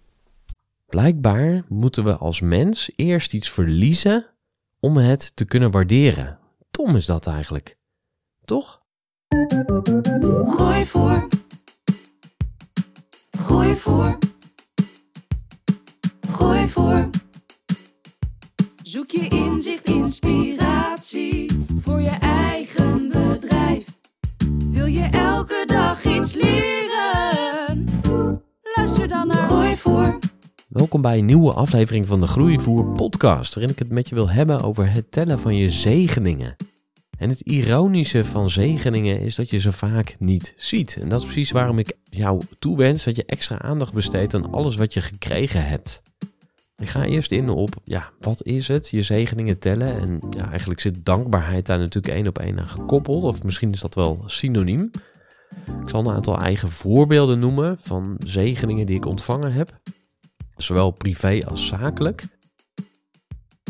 Blijkbaar 0.91 1.63
moeten 1.67 2.03
we 2.03 2.15
als 2.15 2.41
mens 2.41 2.91
eerst 2.95 3.33
iets 3.33 3.49
verliezen 3.49 4.25
om 4.79 4.97
het 4.97 5.35
te 5.35 5.45
kunnen 5.45 5.71
waarderen. 5.71 6.39
Tom 6.71 6.95
is 6.95 7.05
dat 7.05 7.27
eigenlijk. 7.27 7.77
Toch? 8.45 8.81
Gooi 10.45 10.85
voor. 10.85 11.27
Gooi 13.37 13.73
voor. 13.73 14.17
Gooi 16.31 16.67
voor. 16.67 17.09
Zoek 18.83 19.11
je 19.11 19.27
inzicht, 19.27 19.85
inspiratie 19.85 21.65
voor 21.81 22.01
je 22.01 22.17
eigen 22.19 22.80
Welkom 30.71 31.01
bij 31.01 31.17
een 31.17 31.25
nieuwe 31.25 31.53
aflevering 31.53 32.05
van 32.05 32.21
de 32.21 32.27
Groeivoer 32.27 32.85
podcast, 32.85 33.53
waarin 33.53 33.73
ik 33.73 33.79
het 33.79 33.89
met 33.89 34.09
je 34.09 34.15
wil 34.15 34.29
hebben 34.29 34.61
over 34.61 34.91
het 34.91 35.11
tellen 35.11 35.39
van 35.39 35.55
je 35.55 35.69
zegeningen. 35.69 36.55
En 37.17 37.29
het 37.29 37.41
ironische 37.41 38.25
van 38.25 38.49
zegeningen 38.49 39.19
is 39.19 39.35
dat 39.35 39.49
je 39.49 39.59
ze 39.59 39.71
vaak 39.71 40.15
niet 40.19 40.53
ziet. 40.57 40.97
En 41.01 41.09
dat 41.09 41.19
is 41.19 41.25
precies 41.25 41.51
waarom 41.51 41.79
ik 41.79 41.93
jou 42.03 42.41
toewens 42.59 43.03
dat 43.03 43.15
je 43.15 43.25
extra 43.25 43.61
aandacht 43.61 43.93
besteedt 43.93 44.33
aan 44.33 44.51
alles 44.51 44.75
wat 44.75 44.93
je 44.93 45.01
gekregen 45.01 45.67
hebt. 45.67 46.01
Ik 46.75 46.87
ga 46.87 47.05
eerst 47.05 47.31
in 47.31 47.49
op, 47.49 47.75
ja, 47.83 48.11
wat 48.19 48.43
is 48.43 48.67
het? 48.67 48.89
Je 48.89 49.01
zegeningen 49.01 49.59
tellen. 49.59 49.99
En 49.99 50.21
ja, 50.29 50.49
eigenlijk 50.49 50.79
zit 50.79 51.05
dankbaarheid 51.05 51.65
daar 51.65 51.79
natuurlijk 51.79 52.13
één 52.13 52.27
op 52.27 52.39
één 52.39 52.59
aan 52.59 52.69
gekoppeld. 52.69 53.23
Of 53.23 53.43
misschien 53.43 53.71
is 53.71 53.81
dat 53.81 53.95
wel 53.95 54.23
synoniem. 54.25 54.91
Ik 55.81 55.89
zal 55.89 56.05
een 56.05 56.15
aantal 56.15 56.37
eigen 56.37 56.71
voorbeelden 56.71 57.39
noemen 57.39 57.77
van 57.79 58.15
zegeningen 58.25 58.85
die 58.85 58.95
ik 58.95 59.05
ontvangen 59.05 59.53
heb. 59.53 59.79
Zowel 60.61 60.91
privé 60.91 61.41
als 61.45 61.67
zakelijk. 61.67 62.25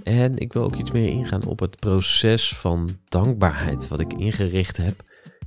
En 0.03 0.37
ik 0.37 0.53
wil 0.53 0.63
ook 0.63 0.75
iets 0.75 0.91
meer 0.91 1.09
ingaan 1.09 1.45
op 1.45 1.59
het 1.59 1.79
proces 1.79 2.55
van 2.55 2.89
dankbaarheid 3.05 3.87
wat 3.87 3.99
ik 3.99 4.13
ingericht 4.13 4.77
heb. 4.77 4.95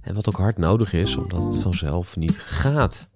En 0.00 0.14
wat 0.14 0.28
ook 0.28 0.36
hard 0.36 0.58
nodig 0.58 0.92
is, 0.92 1.16
omdat 1.16 1.44
het 1.44 1.58
vanzelf 1.58 2.16
niet 2.16 2.38
gaat. 2.38 3.10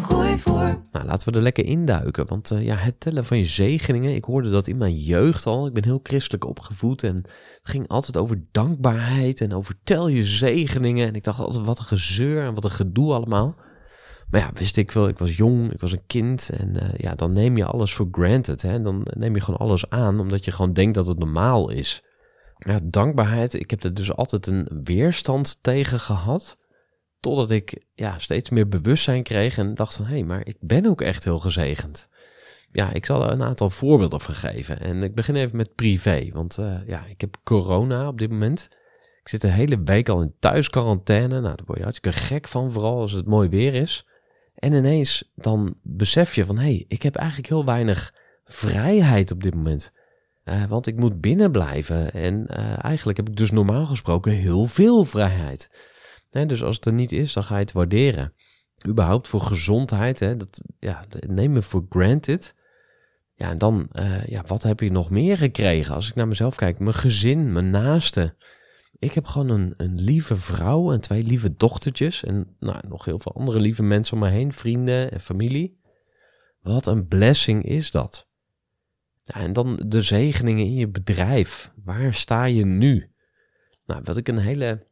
Gooi 0.00 0.38
voor. 0.38 0.82
Nou, 0.92 1.06
laten 1.06 1.30
we 1.30 1.36
er 1.36 1.42
lekker 1.42 1.64
induiken. 1.64 2.26
Want 2.26 2.50
eh, 2.50 2.64
ja, 2.64 2.74
het 2.76 3.00
tellen 3.00 3.24
van 3.24 3.38
je 3.38 3.44
zegeningen. 3.44 4.14
Ik 4.14 4.24
hoorde 4.24 4.50
dat 4.50 4.66
in 4.66 4.76
mijn 4.76 4.96
jeugd 4.96 5.46
al. 5.46 5.66
Ik 5.66 5.72
ben 5.72 5.84
heel 5.84 6.00
christelijk 6.02 6.44
opgevoed. 6.44 7.02
En 7.02 7.16
het 7.16 7.60
ging 7.62 7.88
altijd 7.88 8.16
over 8.16 8.44
dankbaarheid. 8.50 9.40
En 9.40 9.54
over 9.54 9.74
tel 9.84 10.08
je 10.08 10.24
zegeningen. 10.24 11.06
En 11.06 11.14
ik 11.14 11.24
dacht 11.24 11.38
altijd, 11.38 11.66
wat 11.66 11.78
een 11.78 11.84
gezeur 11.84 12.44
en 12.46 12.54
wat 12.54 12.64
een 12.64 12.70
gedoe 12.70 13.12
allemaal. 13.12 13.56
Maar 14.34 14.42
ja, 14.42 14.50
wist 14.54 14.76
ik 14.76 14.92
wel, 14.92 15.08
ik 15.08 15.18
was 15.18 15.36
jong, 15.36 15.72
ik 15.72 15.80
was 15.80 15.92
een 15.92 16.06
kind. 16.06 16.50
En 16.50 16.76
eh, 16.80 16.98
ja, 16.98 17.14
dan 17.14 17.32
neem 17.32 17.56
je 17.56 17.64
alles 17.64 17.94
voor 17.94 18.08
granted. 18.10 18.62
Hè? 18.62 18.82
Dan 18.82 19.06
neem 19.16 19.34
je 19.34 19.40
gewoon 19.40 19.60
alles 19.60 19.90
aan, 19.90 20.20
omdat 20.20 20.44
je 20.44 20.52
gewoon 20.52 20.72
denkt 20.72 20.94
dat 20.94 21.06
het 21.06 21.18
normaal 21.18 21.70
is. 21.70 22.02
Ja, 22.58 22.80
dankbaarheid, 22.82 23.54
ik 23.54 23.70
heb 23.70 23.84
er 23.84 23.94
dus 23.94 24.12
altijd 24.12 24.46
een 24.46 24.80
weerstand 24.84 25.58
tegen 25.62 26.00
gehad. 26.00 26.58
Totdat 27.20 27.50
ik 27.50 27.84
ja, 27.92 28.18
steeds 28.18 28.50
meer 28.50 28.68
bewustzijn 28.68 29.22
kreeg 29.22 29.58
en 29.58 29.74
dacht 29.74 29.94
van... 29.94 30.04
hé, 30.04 30.12
hey, 30.12 30.24
maar 30.24 30.46
ik 30.46 30.56
ben 30.60 30.86
ook 30.86 31.00
echt 31.00 31.24
heel 31.24 31.38
gezegend. 31.38 32.08
Ja, 32.70 32.92
ik 32.92 33.06
zal 33.06 33.24
er 33.24 33.30
een 33.30 33.42
aantal 33.42 33.70
voorbeelden 33.70 34.20
van 34.20 34.34
geven. 34.34 34.80
En 34.80 35.02
ik 35.02 35.14
begin 35.14 35.36
even 35.36 35.56
met 35.56 35.74
privé, 35.74 36.30
want 36.32 36.58
uh, 36.58 36.86
ja, 36.86 37.04
ik 37.06 37.20
heb 37.20 37.36
corona 37.44 38.08
op 38.08 38.18
dit 38.18 38.30
moment. 38.30 38.68
Ik 39.22 39.28
zit 39.28 39.40
de 39.40 39.48
hele 39.48 39.82
week 39.84 40.08
al 40.08 40.20
in 40.20 40.34
thuisquarantaine. 40.38 41.40
Nou, 41.40 41.56
daar 41.56 41.66
word 41.66 41.78
je 41.78 41.84
hartstikke 41.84 42.18
gek 42.18 42.48
van, 42.48 42.72
vooral 42.72 43.00
als 43.00 43.12
het 43.12 43.26
mooi 43.26 43.48
weer 43.48 43.74
is. 43.74 44.04
En 44.54 44.72
ineens 44.72 45.30
dan 45.34 45.74
besef 45.82 46.34
je 46.34 46.44
van, 46.44 46.56
hé, 46.56 46.62
hey, 46.62 46.84
ik 46.88 47.02
heb 47.02 47.16
eigenlijk 47.16 47.48
heel 47.48 47.64
weinig 47.64 48.14
vrijheid 48.44 49.30
op 49.30 49.42
dit 49.42 49.54
moment. 49.54 49.92
Uh, 50.44 50.64
want 50.64 50.86
ik 50.86 50.96
moet 50.96 51.20
binnen 51.20 51.52
blijven. 51.52 52.12
En 52.12 52.46
uh, 52.50 52.84
eigenlijk 52.84 53.16
heb 53.16 53.28
ik 53.28 53.36
dus 53.36 53.50
normaal 53.50 53.86
gesproken 53.86 54.32
heel 54.32 54.66
veel 54.66 55.04
vrijheid. 55.04 55.92
Dus 56.30 56.62
als 56.62 56.76
het 56.76 56.86
er 56.86 56.92
niet 56.92 57.12
is, 57.12 57.32
dan 57.32 57.44
ga 57.44 57.54
je 57.54 57.60
het 57.60 57.72
waarderen. 57.72 58.32
Überhaupt 58.86 59.28
voor 59.28 59.40
gezondheid, 59.40 60.20
hè, 60.20 60.36
dat, 60.36 60.62
ja, 60.78 61.04
neem 61.26 61.52
me 61.52 61.62
voor 61.62 61.86
granted. 61.88 62.54
Ja, 63.34 63.50
en 63.50 63.58
dan, 63.58 63.88
uh, 63.92 64.26
ja, 64.26 64.42
wat 64.46 64.62
heb 64.62 64.80
je 64.80 64.90
nog 64.90 65.10
meer 65.10 65.38
gekregen? 65.38 65.94
Als 65.94 66.08
ik 66.08 66.14
naar 66.14 66.28
mezelf 66.28 66.56
kijk, 66.56 66.78
mijn 66.78 66.94
gezin, 66.94 67.52
mijn 67.52 67.70
naasten. 67.70 68.36
Ik 69.04 69.12
heb 69.12 69.26
gewoon 69.26 69.48
een, 69.48 69.74
een 69.76 70.00
lieve 70.00 70.36
vrouw 70.36 70.92
en 70.92 71.00
twee 71.00 71.22
lieve 71.22 71.56
dochtertjes. 71.56 72.24
En 72.24 72.56
nou, 72.58 72.88
nog 72.88 73.04
heel 73.04 73.18
veel 73.18 73.34
andere 73.34 73.60
lieve 73.60 73.82
mensen 73.82 74.14
om 74.14 74.22
me 74.22 74.28
heen, 74.28 74.52
vrienden 74.52 75.10
en 75.10 75.20
familie. 75.20 75.80
Wat 76.60 76.86
een 76.86 77.08
blessing 77.08 77.64
is 77.64 77.90
dat. 77.90 78.28
Ja, 79.22 79.40
en 79.40 79.52
dan 79.52 79.82
de 79.86 80.02
zegeningen 80.02 80.64
in 80.64 80.74
je 80.74 80.88
bedrijf. 80.88 81.72
Waar 81.84 82.14
sta 82.14 82.44
je 82.44 82.64
nu? 82.64 83.12
Nou, 83.86 84.00
wat 84.04 84.16
ik 84.16 84.28
een 84.28 84.38
hele 84.38 84.86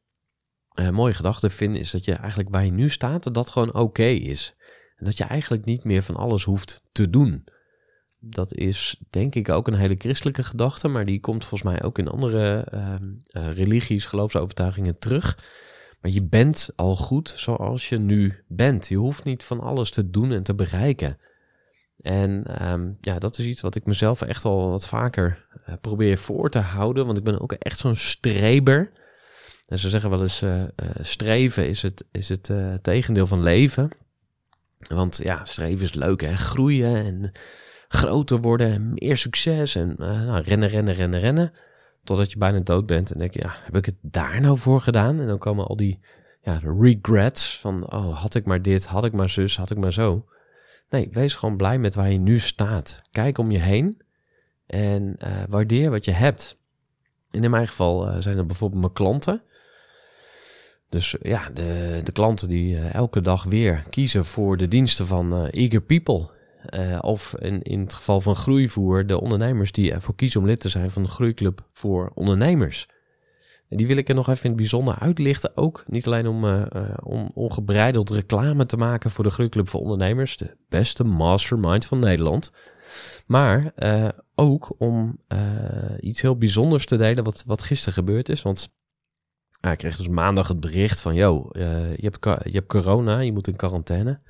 uh, 0.74 0.90
mooie 0.90 1.14
gedachte 1.14 1.50
vind, 1.50 1.76
is 1.76 1.90
dat 1.90 2.04
je 2.04 2.12
eigenlijk 2.12 2.48
waar 2.50 2.64
je 2.64 2.72
nu 2.72 2.90
staat, 2.90 3.22
dat 3.22 3.34
dat 3.34 3.50
gewoon 3.50 3.74
oké 3.74 4.06
is. 4.06 4.54
En 4.96 5.04
dat 5.04 5.16
je 5.16 5.24
eigenlijk 5.24 5.64
niet 5.64 5.84
meer 5.84 6.02
van 6.02 6.16
alles 6.16 6.44
hoeft 6.44 6.82
te 6.92 7.10
doen. 7.10 7.44
Dat 8.24 8.54
is 8.54 8.96
denk 9.10 9.34
ik 9.34 9.48
ook 9.48 9.66
een 9.66 9.74
hele 9.74 9.94
christelijke 9.98 10.42
gedachte, 10.42 10.88
maar 10.88 11.06
die 11.06 11.20
komt 11.20 11.44
volgens 11.44 11.70
mij 11.70 11.82
ook 11.82 11.98
in 11.98 12.08
andere 12.08 12.66
uh, 12.74 13.52
religies, 13.52 14.06
geloofsovertuigingen 14.06 14.98
terug. 14.98 15.38
Maar 16.00 16.10
je 16.10 16.22
bent 16.22 16.70
al 16.76 16.96
goed 16.96 17.32
zoals 17.36 17.88
je 17.88 17.98
nu 17.98 18.44
bent. 18.48 18.88
Je 18.88 18.96
hoeft 18.96 19.24
niet 19.24 19.44
van 19.44 19.60
alles 19.60 19.90
te 19.90 20.10
doen 20.10 20.32
en 20.32 20.42
te 20.42 20.54
bereiken. 20.54 21.18
En 22.00 22.62
um, 22.70 22.96
ja, 23.00 23.18
dat 23.18 23.38
is 23.38 23.46
iets 23.46 23.60
wat 23.60 23.74
ik 23.74 23.86
mezelf 23.86 24.22
echt 24.22 24.44
al 24.44 24.70
wat 24.70 24.86
vaker 24.86 25.46
uh, 25.68 25.74
probeer 25.80 26.18
voor 26.18 26.50
te 26.50 26.58
houden. 26.58 27.06
Want 27.06 27.18
ik 27.18 27.24
ben 27.24 27.40
ook 27.40 27.52
echt 27.52 27.78
zo'n 27.78 27.96
streber. 27.96 28.92
En 29.66 29.78
ze 29.78 29.88
zeggen 29.90 30.10
wel 30.10 30.22
eens, 30.22 30.42
uh, 30.42 30.64
streven 31.00 31.68
is 31.68 31.82
het, 31.82 32.04
is 32.12 32.28
het 32.28 32.50
tegendeel 32.82 33.26
van 33.26 33.42
leven. 33.42 33.90
Want 34.78 35.20
ja, 35.22 35.44
streven 35.44 35.84
is 35.84 35.94
leuk 35.94 36.20
hè, 36.20 36.36
groeien 36.36 36.96
en 37.04 37.32
groter 37.92 38.40
worden 38.40 38.72
en 38.72 38.92
meer 38.94 39.16
succes. 39.16 39.74
En 39.74 39.94
nou, 39.98 40.42
rennen, 40.42 40.68
rennen, 40.68 40.94
rennen, 40.94 41.20
rennen. 41.20 41.52
Totdat 42.04 42.32
je 42.32 42.38
bijna 42.38 42.60
dood 42.60 42.86
bent 42.86 43.12
en 43.12 43.18
denk 43.18 43.34
je, 43.34 43.40
ja, 43.40 43.54
heb 43.62 43.76
ik 43.76 43.84
het 43.84 43.96
daar 44.00 44.40
nou 44.40 44.58
voor 44.58 44.80
gedaan? 44.80 45.20
En 45.20 45.26
dan 45.26 45.38
komen 45.38 45.66
al 45.66 45.76
die 45.76 46.00
ja, 46.42 46.60
regrets 46.78 47.58
van, 47.58 47.92
oh, 47.92 48.20
had 48.20 48.34
ik 48.34 48.44
maar 48.44 48.62
dit, 48.62 48.86
had 48.86 49.04
ik 49.04 49.12
maar 49.12 49.28
zus, 49.28 49.56
had 49.56 49.70
ik 49.70 49.76
maar 49.76 49.92
zo. 49.92 50.24
Nee, 50.88 51.08
wees 51.12 51.34
gewoon 51.34 51.56
blij 51.56 51.78
met 51.78 51.94
waar 51.94 52.10
je 52.10 52.18
nu 52.18 52.38
staat. 52.38 53.02
Kijk 53.10 53.38
om 53.38 53.50
je 53.50 53.58
heen 53.58 54.02
en 54.66 55.16
uh, 55.18 55.42
waardeer 55.48 55.90
wat 55.90 56.04
je 56.04 56.10
hebt. 56.10 56.58
In 57.30 57.50
mijn 57.50 57.68
geval 57.68 58.08
uh, 58.08 58.16
zijn 58.18 58.38
er 58.38 58.46
bijvoorbeeld 58.46 58.80
mijn 58.80 58.92
klanten. 58.92 59.42
Dus 60.88 61.16
ja, 61.20 61.50
de, 61.54 62.00
de 62.04 62.12
klanten 62.12 62.48
die 62.48 62.78
elke 62.78 63.20
dag 63.20 63.44
weer 63.44 63.84
kiezen 63.90 64.24
voor 64.24 64.56
de 64.56 64.68
diensten 64.68 65.06
van 65.06 65.46
Eager 65.46 65.80
People. 65.80 66.30
Of 67.00 67.34
in, 67.38 67.62
in 67.62 67.80
het 67.80 67.94
geval 67.94 68.20
van 68.20 68.36
groeivoer, 68.36 69.06
de 69.06 69.20
ondernemers 69.20 69.72
die 69.72 69.92
ervoor 69.92 70.14
kiezen 70.14 70.40
om 70.40 70.46
lid 70.46 70.60
te 70.60 70.68
zijn 70.68 70.90
van 70.90 71.02
de 71.02 71.08
Groeiclub 71.08 71.68
voor 71.72 72.10
Ondernemers. 72.14 72.88
En 73.68 73.78
die 73.78 73.86
wil 73.86 73.96
ik 73.96 74.08
er 74.08 74.14
nog 74.14 74.28
even 74.28 74.42
in 74.42 74.50
het 74.50 74.58
bijzonder 74.58 74.98
uitlichten. 74.98 75.56
Ook 75.56 75.84
niet 75.86 76.06
alleen 76.06 76.26
om, 76.26 76.44
uh, 76.44 76.64
om 77.02 77.30
ongebreideld 77.34 78.10
reclame 78.10 78.66
te 78.66 78.76
maken 78.76 79.10
voor 79.10 79.24
de 79.24 79.30
Groeiclub 79.30 79.68
voor 79.68 79.80
Ondernemers. 79.80 80.36
De 80.36 80.56
beste 80.68 81.04
mastermind 81.04 81.86
van 81.86 81.98
Nederland. 81.98 82.52
Maar 83.26 83.72
ook 84.34 84.74
om 84.78 85.18
iets 86.00 86.20
heel 86.20 86.36
bijzonders 86.36 86.86
te 86.86 86.96
delen 86.96 87.24
wat, 87.24 87.42
wat 87.46 87.62
gisteren 87.62 87.94
gebeurd 87.94 88.28
is. 88.28 88.42
Want 88.42 88.74
ik 89.70 89.78
kreeg 89.78 89.96
dus 89.96 90.08
maandag 90.08 90.48
het 90.48 90.60
bericht 90.60 91.00
van... 91.00 91.14
Yo, 91.14 91.48
je, 91.52 92.10
hebt, 92.10 92.24
je 92.24 92.52
hebt 92.52 92.68
corona, 92.68 93.18
je 93.18 93.32
moet 93.32 93.48
in 93.48 93.56
quarantaine. 93.56 94.20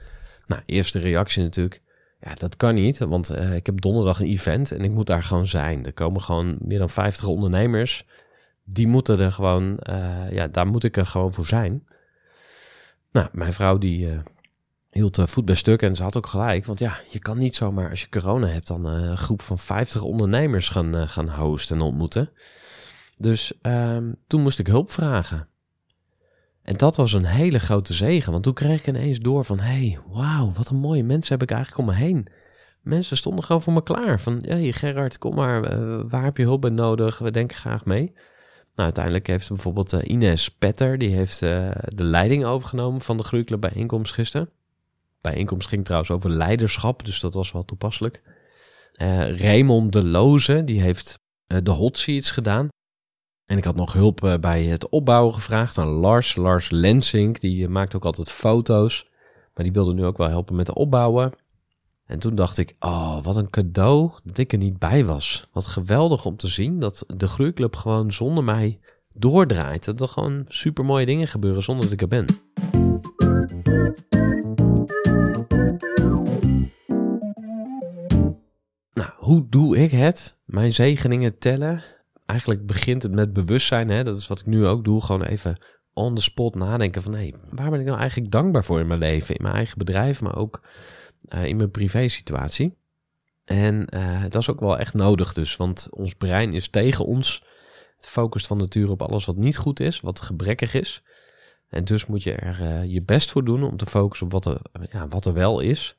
Nou, 0.47 0.63
eerste 0.67 0.99
reactie 0.99 1.43
natuurlijk... 1.43 1.82
Ja, 2.25 2.35
dat 2.35 2.57
kan 2.57 2.75
niet, 2.75 2.99
want 2.99 3.31
ik 3.35 3.67
heb 3.67 3.81
donderdag 3.81 4.21
een 4.21 4.27
event 4.27 4.73
en 4.73 4.81
ik 4.81 4.91
moet 4.91 5.07
daar 5.07 5.23
gewoon 5.23 5.47
zijn. 5.47 5.87
Er 5.87 5.93
komen 5.93 6.21
gewoon 6.21 6.57
meer 6.61 6.79
dan 6.79 6.91
50 6.91 7.27
ondernemers 7.27 8.05
die 8.65 8.87
moeten 8.87 9.19
er 9.19 9.33
gewoon, 9.33 9.79
uh, 9.91 10.33
ja, 10.33 10.47
daar 10.47 10.67
moet 10.67 10.85
ik 10.85 10.97
er 10.97 11.07
gewoon 11.07 11.33
voor 11.33 11.47
zijn. 11.47 11.87
Nou, 13.13 13.29
mijn 13.33 13.53
vrouw 13.53 13.79
die 13.79 14.07
uh, 14.07 14.19
hield 14.91 15.19
voet 15.25 15.45
bij 15.45 15.55
stuk 15.55 15.83
en 15.83 15.97
ze 15.97 16.03
had 16.03 16.17
ook 16.17 16.27
gelijk. 16.27 16.65
Want 16.65 16.79
ja, 16.79 16.97
je 17.11 17.19
kan 17.19 17.39
niet 17.39 17.57
zomaar 17.57 17.91
als 17.91 18.01
je 18.01 18.09
corona 18.09 18.47
hebt 18.47 18.67
dan 18.67 18.85
een 18.85 19.19
groep 19.19 19.43
van 19.43 19.59
50 19.59 20.03
ondernemers 20.03 20.69
gaan, 20.69 21.09
gaan 21.09 21.29
hosten 21.29 21.77
en 21.77 21.83
ontmoeten. 21.83 22.31
Dus 23.17 23.53
ehm, 23.61 24.13
toen 24.27 24.43
moest 24.43 24.59
ik 24.59 24.67
hulp 24.67 24.91
vragen. 24.91 25.49
En 26.63 26.77
dat 26.77 26.97
was 26.97 27.13
een 27.13 27.25
hele 27.25 27.59
grote 27.59 27.95
zegen, 27.95 28.33
want 28.33 28.45
toen 28.45 28.55
kreeg 28.55 28.81
ik 28.81 28.87
ineens 28.87 29.19
door 29.19 29.45
van... 29.45 29.59
hey, 29.59 29.99
wauw, 30.07 30.53
wat 30.53 30.69
een 30.69 30.77
mooie 30.77 31.05
mensen 31.05 31.33
heb 31.33 31.43
ik 31.43 31.55
eigenlijk 31.55 31.89
om 31.89 31.95
me 31.95 32.01
heen. 32.01 32.27
Mensen 32.81 33.17
stonden 33.17 33.45
gewoon 33.45 33.63
voor 33.63 33.73
me 33.73 33.83
klaar. 33.83 34.21
Van, 34.21 34.45
hey 34.47 34.73
Gerard, 34.73 35.19
kom 35.19 35.35
maar, 35.35 35.61
waar 36.09 36.25
heb 36.25 36.37
je 36.37 36.43
hulp 36.43 36.61
bij 36.61 36.71
nodig? 36.71 37.19
We 37.19 37.31
denken 37.31 37.57
graag 37.57 37.85
mee. 37.85 38.13
Nou, 38.75 38.85
uiteindelijk 38.85 39.27
heeft 39.27 39.49
bijvoorbeeld 39.49 39.93
uh, 39.93 40.01
Ines 40.03 40.49
Petter, 40.49 40.99
die 40.99 41.15
heeft 41.15 41.43
uh, 41.43 41.71
de 41.85 42.05
leiding 42.05 42.45
overgenomen 42.45 43.01
van 43.01 43.17
de 43.17 43.23
Groeiclub 43.23 43.61
bijeenkomst 43.61 44.13
gisteren. 44.13 44.51
Bijeenkomst 45.21 45.69
ging 45.69 45.85
trouwens 45.85 46.11
over 46.11 46.31
leiderschap, 46.31 47.05
dus 47.05 47.21
dat 47.21 47.35
was 47.35 47.53
wel 47.53 47.65
toepasselijk. 47.65 48.23
Raymond 49.37 49.93
de 49.93 50.07
Loze, 50.07 50.65
die 50.65 50.81
heeft 50.81 51.19
de 51.47 51.71
hot 51.71 51.99
seats 51.99 52.31
gedaan. 52.31 52.69
En 53.53 53.59
ik 53.59 53.65
had 53.65 53.77
nog 53.77 53.93
hulp 53.93 54.39
bij 54.41 54.65
het 54.65 54.89
opbouwen 54.89 55.35
gevraagd 55.35 55.79
aan 55.79 55.89
Lars, 55.89 56.37
Lars 56.37 56.71
Lensink. 56.71 57.41
Die 57.41 57.69
maakt 57.69 57.95
ook 57.95 58.05
altijd 58.05 58.31
foto's, 58.31 59.09
maar 59.55 59.65
die 59.65 59.73
wilde 59.73 59.95
nu 59.95 60.05
ook 60.05 60.17
wel 60.17 60.29
helpen 60.29 60.57
met 60.57 60.67
de 60.67 60.75
opbouwen. 60.75 61.33
En 62.07 62.19
toen 62.19 62.35
dacht 62.35 62.59
ik, 62.59 62.77
oh, 62.81 63.23
wat 63.23 63.37
een 63.37 63.51
cadeau 63.51 64.11
dat 64.25 64.39
ik 64.39 64.53
er 64.53 64.59
niet 64.59 64.79
bij 64.79 65.05
was. 65.05 65.49
Wat 65.53 65.67
geweldig 65.67 66.25
om 66.25 66.37
te 66.37 66.49
zien 66.49 66.81
dat 66.81 67.05
de 67.17 67.27
groeiclub 67.27 67.77
gewoon 67.77 68.13
zonder 68.13 68.45
mij 68.45 68.81
doordraait. 69.13 69.85
Dat 69.85 70.01
er 70.01 70.09
gewoon 70.09 70.43
super 70.45 70.85
mooie 70.85 71.07
dingen 71.07 71.29
gebeuren 71.29 71.63
zonder 71.63 71.85
dat 71.85 71.93
ik 71.93 72.03
er 72.03 72.09
ben. 72.09 72.27
Nou, 78.93 79.11
hoe 79.17 79.47
doe 79.49 79.77
ik 79.77 79.91
het? 79.91 80.39
Mijn 80.45 80.73
zegeningen 80.73 81.39
tellen. 81.39 81.83
Eigenlijk 82.33 82.67
begint 82.67 83.03
het 83.03 83.13
met 83.13 83.33
bewustzijn. 83.33 83.91
Hè? 83.91 84.05
Dat 84.05 84.17
is 84.17 84.27
wat 84.27 84.41
ik 84.41 84.47
nu 84.47 84.67
ook 84.67 84.85
doe. 84.85 85.03
Gewoon 85.03 85.23
even 85.23 85.63
on 85.93 86.15
the 86.15 86.23
spot 86.23 86.55
nadenken 86.55 87.03
van... 87.03 87.15
hé, 87.15 87.31
waar 87.51 87.71
ben 87.71 87.81
ik 87.81 87.87
nou 87.87 87.99
eigenlijk 87.99 88.31
dankbaar 88.31 88.65
voor 88.65 88.81
in 88.81 88.87
mijn 88.87 88.99
leven? 88.99 89.35
In 89.35 89.43
mijn 89.43 89.55
eigen 89.55 89.79
bedrijf, 89.79 90.21
maar 90.21 90.37
ook 90.37 90.61
uh, 91.29 91.45
in 91.45 91.57
mijn 91.57 91.71
privé 91.71 92.09
situatie. 92.09 92.77
En 93.45 93.87
dat 94.23 94.41
is 94.41 94.51
ook 94.51 94.61
wel 94.61 94.79
echt 94.79 94.95
nodig 94.95 95.33
dus, 95.33 95.57
want 95.57 95.89
ons 95.91 96.15
brein 96.15 96.55
is 96.55 96.69
tegen 96.69 97.05
ons. 97.05 97.45
Het 97.97 98.07
focust 98.07 98.47
van 98.47 98.57
nature 98.57 98.91
op 98.91 99.03
alles 99.03 99.25
wat 99.25 99.37
niet 99.37 99.57
goed 99.57 99.81
is, 99.81 100.01
wat 100.01 100.21
gebrekkig 100.21 100.75
is. 100.75 101.03
En 101.69 101.85
dus 101.85 102.07
moet 102.07 102.23
je 102.23 102.33
er 102.33 102.61
uh, 102.61 102.85
je 102.85 103.03
best 103.03 103.31
voor 103.31 103.45
doen 103.45 103.63
om 103.63 103.77
te 103.77 103.87
focussen 103.87 104.27
op 104.27 104.33
wat 104.33 104.47
er, 104.47 104.61
ja, 104.91 105.09
wat 105.09 105.27
er 105.27 105.33
wel 105.33 105.61
is. 105.61 105.97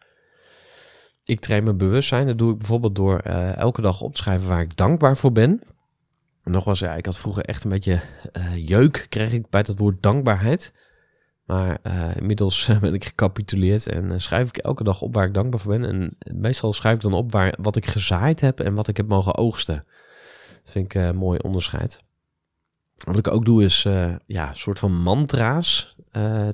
Ik 1.24 1.40
train 1.40 1.64
mijn 1.64 1.78
bewustzijn. 1.78 2.28
Dat 2.28 2.38
doe 2.38 2.52
ik 2.52 2.58
bijvoorbeeld 2.58 2.96
door 2.96 3.20
elke 3.20 3.82
dag 3.82 4.02
op 4.02 4.16
te 4.16 4.22
schrijven 4.22 4.48
waar 4.48 4.62
ik 4.62 4.76
dankbaar 4.76 5.18
voor 5.18 5.32
ben. 5.32 5.62
Nogmaals, 6.44 6.80
ja, 6.80 6.96
ik 6.96 7.06
had 7.06 7.18
vroeger 7.18 7.44
echt 7.46 7.64
een 7.64 7.70
beetje 7.70 8.02
jeuk, 8.56 9.06
kreeg 9.10 9.32
ik 9.32 9.50
bij 9.50 9.64
dat 9.64 9.78
woord 9.78 10.04
dankbaarheid. 10.04 10.74
Maar 11.44 11.78
uh, 11.84 12.16
inmiddels 12.16 12.70
ben 12.82 12.94
ik 12.94 13.06
gecapituleerd 13.06 13.88
en 13.88 14.12
uh, 14.12 14.18
schrijf 14.18 14.48
ik 14.48 14.58
elke 14.58 14.84
dag 14.84 15.02
op 15.02 15.14
waar 15.14 15.26
ik 15.26 15.34
dankbaar 15.34 15.60
voor 15.60 15.80
ben. 15.80 15.86
En 15.86 16.18
meestal 16.40 16.74
schrijf 16.74 16.96
ik 16.96 17.02
dan 17.02 17.14
op 17.14 17.32
waar, 17.32 17.58
wat 17.62 17.76
ik 17.76 17.86
gezaaid 17.86 18.42
heb 18.42 18.60
en 18.60 18.76
wat 18.76 18.88
ik 18.88 18.98
heb 18.98 19.08
mogen 19.08 19.36
oogsten. 19.36 19.86
Dat 20.64 20.72
vind 20.72 20.86
ik 20.86 20.94
een 20.94 21.14
uh, 21.14 21.20
mooi 21.20 21.40
onderscheid. 21.40 22.04
Wat 22.96 23.18
ik 23.18 23.28
ook 23.28 23.46
doe 23.46 23.64
is 23.64 23.82
ja, 24.26 24.48
een 24.48 24.56
soort 24.56 24.80
van 24.80 25.02
mantra's 25.02 25.96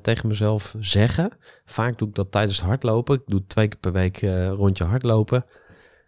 tegen 0.00 0.28
mezelf 0.28 0.74
zeggen. 0.78 1.30
Vaak 1.64 1.98
doe 1.98 2.08
ik 2.08 2.14
dat 2.14 2.32
tijdens 2.32 2.56
het 2.56 2.66
hardlopen. 2.66 3.16
Ik 3.16 3.22
doe 3.26 3.46
twee 3.46 3.68
keer 3.68 3.78
per 3.78 3.92
week 3.92 4.20
rondje 4.56 4.84
hardlopen. 4.84 5.44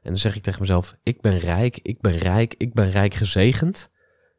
En 0.02 0.10
dan 0.10 0.18
zeg 0.18 0.36
ik 0.36 0.42
tegen 0.42 0.60
mezelf, 0.60 0.96
ik 1.02 1.20
ben 1.20 1.38
rijk, 1.38 1.78
ik 1.82 2.00
ben 2.00 2.16
rijk, 2.16 2.54
ik 2.58 2.74
ben 2.74 2.90
rijk 2.90 3.14
gezegend. 3.14 3.90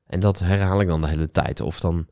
En 0.08 0.20
dat 0.20 0.40
herhaal 0.40 0.82
ik 0.82 0.88
dan 0.88 1.02
de 1.02 1.08
hele 1.08 1.32
tijd. 1.32 1.62
Of 1.62 1.80
dan 1.80 2.08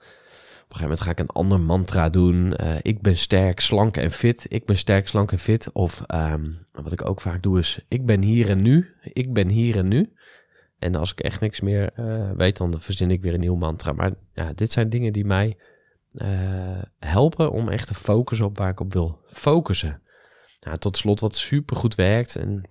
een 0.71 0.77
gegeven 0.77 0.97
moment 0.97 1.01
ga 1.01 1.11
ik 1.11 1.19
een 1.19 1.41
ander 1.43 1.59
mantra 1.59 2.09
doen. 2.09 2.53
Uh, 2.63 2.75
ik 2.81 3.01
ben 3.01 3.17
sterk, 3.17 3.59
slank 3.59 3.97
en 3.97 4.11
fit. 4.11 4.45
Ik 4.49 4.65
ben 4.65 4.77
sterk, 4.77 5.07
slank 5.07 5.31
en 5.31 5.39
fit. 5.39 5.71
Of 5.71 6.03
um, 6.07 6.65
wat 6.71 6.91
ik 6.91 7.05
ook 7.05 7.21
vaak 7.21 7.43
doe 7.43 7.59
is, 7.59 7.85
ik 7.87 8.05
ben 8.05 8.23
hier 8.23 8.49
en 8.49 8.61
nu. 8.61 8.93
Ik 9.03 9.33
ben 9.33 9.49
hier 9.49 9.77
en 9.77 9.87
nu. 9.87 10.13
En 10.79 10.95
als 10.95 11.11
ik 11.11 11.19
echt 11.19 11.41
niks 11.41 11.61
meer 11.61 11.91
uh, 11.99 12.31
weet, 12.31 12.57
dan 12.57 12.81
verzin 12.81 13.11
ik 13.11 13.21
weer 13.21 13.33
een 13.33 13.39
nieuw 13.39 13.55
mantra. 13.55 13.91
Maar 13.91 14.13
ja, 14.33 14.53
dit 14.53 14.71
zijn 14.71 14.89
dingen 14.89 15.13
die 15.13 15.25
mij 15.25 15.57
uh, 16.15 16.81
helpen 16.99 17.51
om 17.51 17.69
echt 17.69 17.87
te 17.87 17.93
focussen 17.93 18.45
op 18.45 18.57
waar 18.57 18.69
ik 18.69 18.79
op 18.79 18.93
wil 18.93 19.19
focussen. 19.25 20.01
Nou, 20.59 20.77
tot 20.77 20.97
slot 20.97 21.19
wat 21.19 21.35
super 21.35 21.75
goed 21.75 21.95
werkt. 21.95 22.35
En 22.35 22.63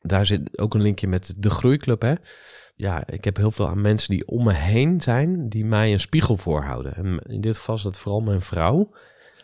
daar 0.00 0.26
zit 0.26 0.58
ook 0.58 0.74
een 0.74 0.82
linkje 0.82 1.08
met 1.08 1.34
de 1.36 1.50
groeiclub. 1.50 2.02
Hè? 2.02 2.14
ja, 2.78 3.06
ik 3.06 3.24
heb 3.24 3.36
heel 3.36 3.50
veel 3.50 3.68
aan 3.68 3.80
mensen 3.80 4.10
die 4.10 4.26
om 4.26 4.44
me 4.44 4.52
heen 4.52 5.00
zijn, 5.00 5.48
die 5.48 5.64
mij 5.64 5.92
een 5.92 6.00
spiegel 6.00 6.36
voorhouden. 6.36 6.94
En 6.94 7.18
in 7.18 7.40
dit 7.40 7.56
geval 7.56 7.74
is 7.74 7.82
dat 7.82 7.98
vooral 7.98 8.20
mijn 8.20 8.40
vrouw. 8.40 8.90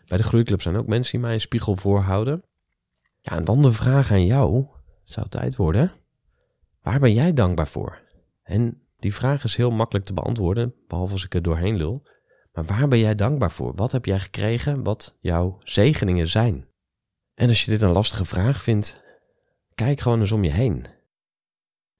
Bij 0.06 0.18
de 0.18 0.24
groeiclub 0.24 0.62
zijn 0.62 0.76
ook 0.76 0.86
mensen 0.86 1.12
die 1.12 1.20
mij 1.20 1.32
een 1.32 1.40
spiegel 1.40 1.76
voorhouden. 1.76 2.42
Ja, 3.20 3.36
en 3.36 3.44
dan 3.44 3.62
de 3.62 3.72
vraag 3.72 4.10
aan 4.10 4.26
jou, 4.26 4.66
zou 5.04 5.28
tijd 5.28 5.56
worden, 5.56 5.92
waar 6.82 7.00
ben 7.00 7.12
jij 7.12 7.32
dankbaar 7.32 7.68
voor? 7.68 8.00
En 8.42 8.82
die 8.98 9.14
vraag 9.14 9.44
is 9.44 9.56
heel 9.56 9.70
makkelijk 9.70 10.04
te 10.04 10.14
beantwoorden, 10.14 10.74
behalve 10.88 11.12
als 11.12 11.24
ik 11.24 11.34
er 11.34 11.42
doorheen 11.42 11.76
lul. 11.76 12.06
Maar 12.52 12.64
waar 12.64 12.88
ben 12.88 12.98
jij 12.98 13.14
dankbaar 13.14 13.50
voor? 13.50 13.74
Wat 13.74 13.92
heb 13.92 14.04
jij 14.04 14.20
gekregen 14.20 14.82
wat 14.82 15.16
jouw 15.20 15.58
zegeningen 15.62 16.28
zijn? 16.28 16.68
En 17.34 17.48
als 17.48 17.64
je 17.64 17.70
dit 17.70 17.82
een 17.82 17.92
lastige 17.92 18.24
vraag 18.24 18.62
vindt, 18.62 19.03
kijk 19.74 20.00
gewoon 20.00 20.20
eens 20.20 20.32
om 20.32 20.44
je 20.44 20.50
heen. 20.50 20.84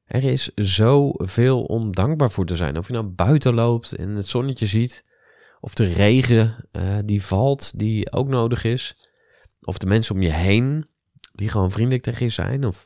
Er 0.05 0.25
is 0.25 0.51
zoveel 0.55 1.63
om 1.63 1.95
dankbaar 1.95 2.31
voor 2.31 2.47
te 2.47 2.57
zijn. 2.57 2.79
Of 2.79 2.87
je 2.87 2.93
nou 2.93 3.05
buiten 3.05 3.55
loopt 3.55 3.95
en 3.95 4.09
het 4.09 4.27
zonnetje 4.27 4.67
ziet. 4.67 5.05
Of 5.61 5.75
de 5.75 5.85
regen 5.85 6.69
uh, 6.73 6.99
die 7.05 7.23
valt, 7.23 7.79
die 7.79 8.13
ook 8.13 8.29
nodig 8.29 8.65
is. 8.65 8.97
Of 9.61 9.79
de 9.79 9.87
mensen 9.87 10.15
om 10.15 10.23
je 10.23 10.33
heen, 10.33 10.87
die 11.33 11.49
gewoon 11.49 11.71
vriendelijk 11.71 12.03
tegen 12.03 12.25
je 12.25 12.33
zijn. 12.33 12.67
Of 12.67 12.85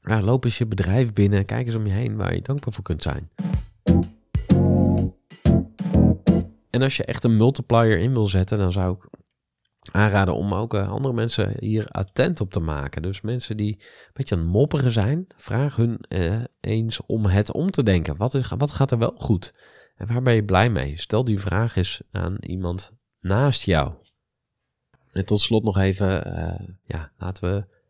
loop 0.00 0.44
eens 0.44 0.58
je 0.58 0.66
bedrijf 0.66 1.12
binnen. 1.12 1.44
Kijk 1.44 1.66
eens 1.66 1.76
om 1.76 1.86
je 1.86 1.92
heen 1.92 2.16
waar 2.16 2.34
je 2.34 2.42
dankbaar 2.42 2.72
voor 2.72 2.84
kunt 2.84 3.02
zijn. 3.02 3.30
En 6.70 6.82
als 6.82 6.96
je 6.96 7.04
echt 7.04 7.24
een 7.24 7.36
multiplier 7.36 7.98
in 7.98 8.12
wil 8.12 8.26
zetten, 8.26 8.58
dan 8.58 8.72
zou 8.72 8.96
ik 8.96 9.21
aanraden 9.90 10.34
om 10.34 10.54
ook 10.54 10.74
uh, 10.74 10.90
andere 10.90 11.14
mensen 11.14 11.54
hier 11.58 11.86
attent 11.88 12.40
op 12.40 12.50
te 12.50 12.60
maken. 12.60 13.02
Dus 13.02 13.20
mensen 13.20 13.56
die 13.56 13.76
een 13.78 14.10
beetje 14.12 14.34
aan 14.34 14.40
het 14.40 14.50
mopperen 14.50 14.90
zijn, 14.90 15.26
vraag 15.36 15.76
hun 15.76 16.04
uh, 16.08 16.44
eens 16.60 17.06
om 17.06 17.26
het 17.26 17.52
om 17.52 17.70
te 17.70 17.82
denken. 17.82 18.16
Wat, 18.16 18.34
is, 18.34 18.48
wat 18.48 18.70
gaat 18.70 18.90
er 18.90 18.98
wel 18.98 19.14
goed? 19.16 19.54
En 19.96 20.06
waar 20.06 20.22
ben 20.22 20.34
je 20.34 20.44
blij 20.44 20.70
mee? 20.70 20.98
Stel 20.98 21.24
die 21.24 21.40
vraag 21.40 21.76
eens 21.76 22.02
aan 22.10 22.36
iemand 22.40 22.92
naast 23.20 23.64
jou. 23.64 23.92
En 25.10 25.26
tot 25.26 25.40
slot 25.40 25.64
nog 25.64 25.78
even, 25.78 26.26
uh, 26.26 26.68
ja, 26.84 27.12
laten 27.18 27.54
we 27.54 27.80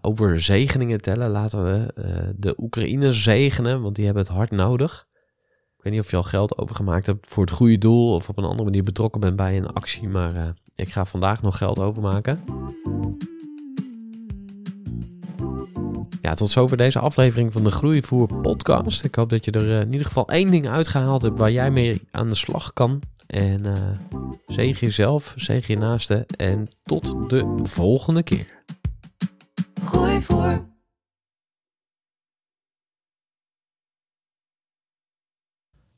over 0.00 0.40
zegeningen 0.40 1.00
tellen. 1.00 1.30
Laten 1.30 1.64
we 1.64 1.92
de 2.36 2.54
Oekraïners 2.62 3.22
zegenen, 3.22 3.82
want 3.82 3.94
die 3.96 4.04
hebben 4.04 4.22
het 4.22 4.32
hard 4.32 4.50
nodig. 4.50 5.08
Ik 5.76 5.82
weet 5.82 5.92
niet 5.92 6.02
of 6.02 6.10
je 6.10 6.16
al 6.16 6.22
geld 6.22 6.58
overgemaakt 6.58 7.06
hebt 7.06 7.30
voor 7.30 7.44
het 7.44 7.54
goede 7.54 7.78
doel 7.78 8.14
of 8.14 8.28
op 8.28 8.38
een 8.38 8.44
andere 8.44 8.64
manier 8.64 8.82
betrokken 8.82 9.20
bent 9.20 9.36
bij 9.36 9.56
een 9.56 9.66
actie, 9.66 10.08
maar 10.08 10.54
ik 10.80 10.92
ga 10.92 11.04
vandaag 11.04 11.42
nog 11.42 11.56
geld 11.56 11.78
overmaken. 11.78 12.40
Ja, 16.22 16.34
tot 16.34 16.50
zover 16.50 16.76
deze 16.76 16.98
aflevering 16.98 17.52
van 17.52 17.64
de 17.64 17.70
Groeivoer 17.70 18.40
podcast. 18.40 19.04
Ik 19.04 19.14
hoop 19.14 19.28
dat 19.28 19.44
je 19.44 19.50
er 19.50 19.74
eh, 19.74 19.80
in 19.80 19.92
ieder 19.92 20.06
geval 20.06 20.28
één 20.28 20.50
ding 20.50 20.68
uitgehaald 20.68 21.22
hebt 21.22 21.38
waar 21.38 21.52
jij 21.52 21.70
mee 21.70 22.02
aan 22.10 22.28
de 22.28 22.34
slag 22.34 22.72
kan. 22.72 23.02
En 23.26 23.66
uh, 23.66 24.18
zeg 24.46 24.80
jezelf, 24.80 25.32
zeg 25.36 25.66
je 25.66 25.78
naaste 25.78 26.26
en 26.36 26.68
tot 26.82 27.30
de 27.30 27.58
volgende 27.62 28.22
keer. 28.22 28.62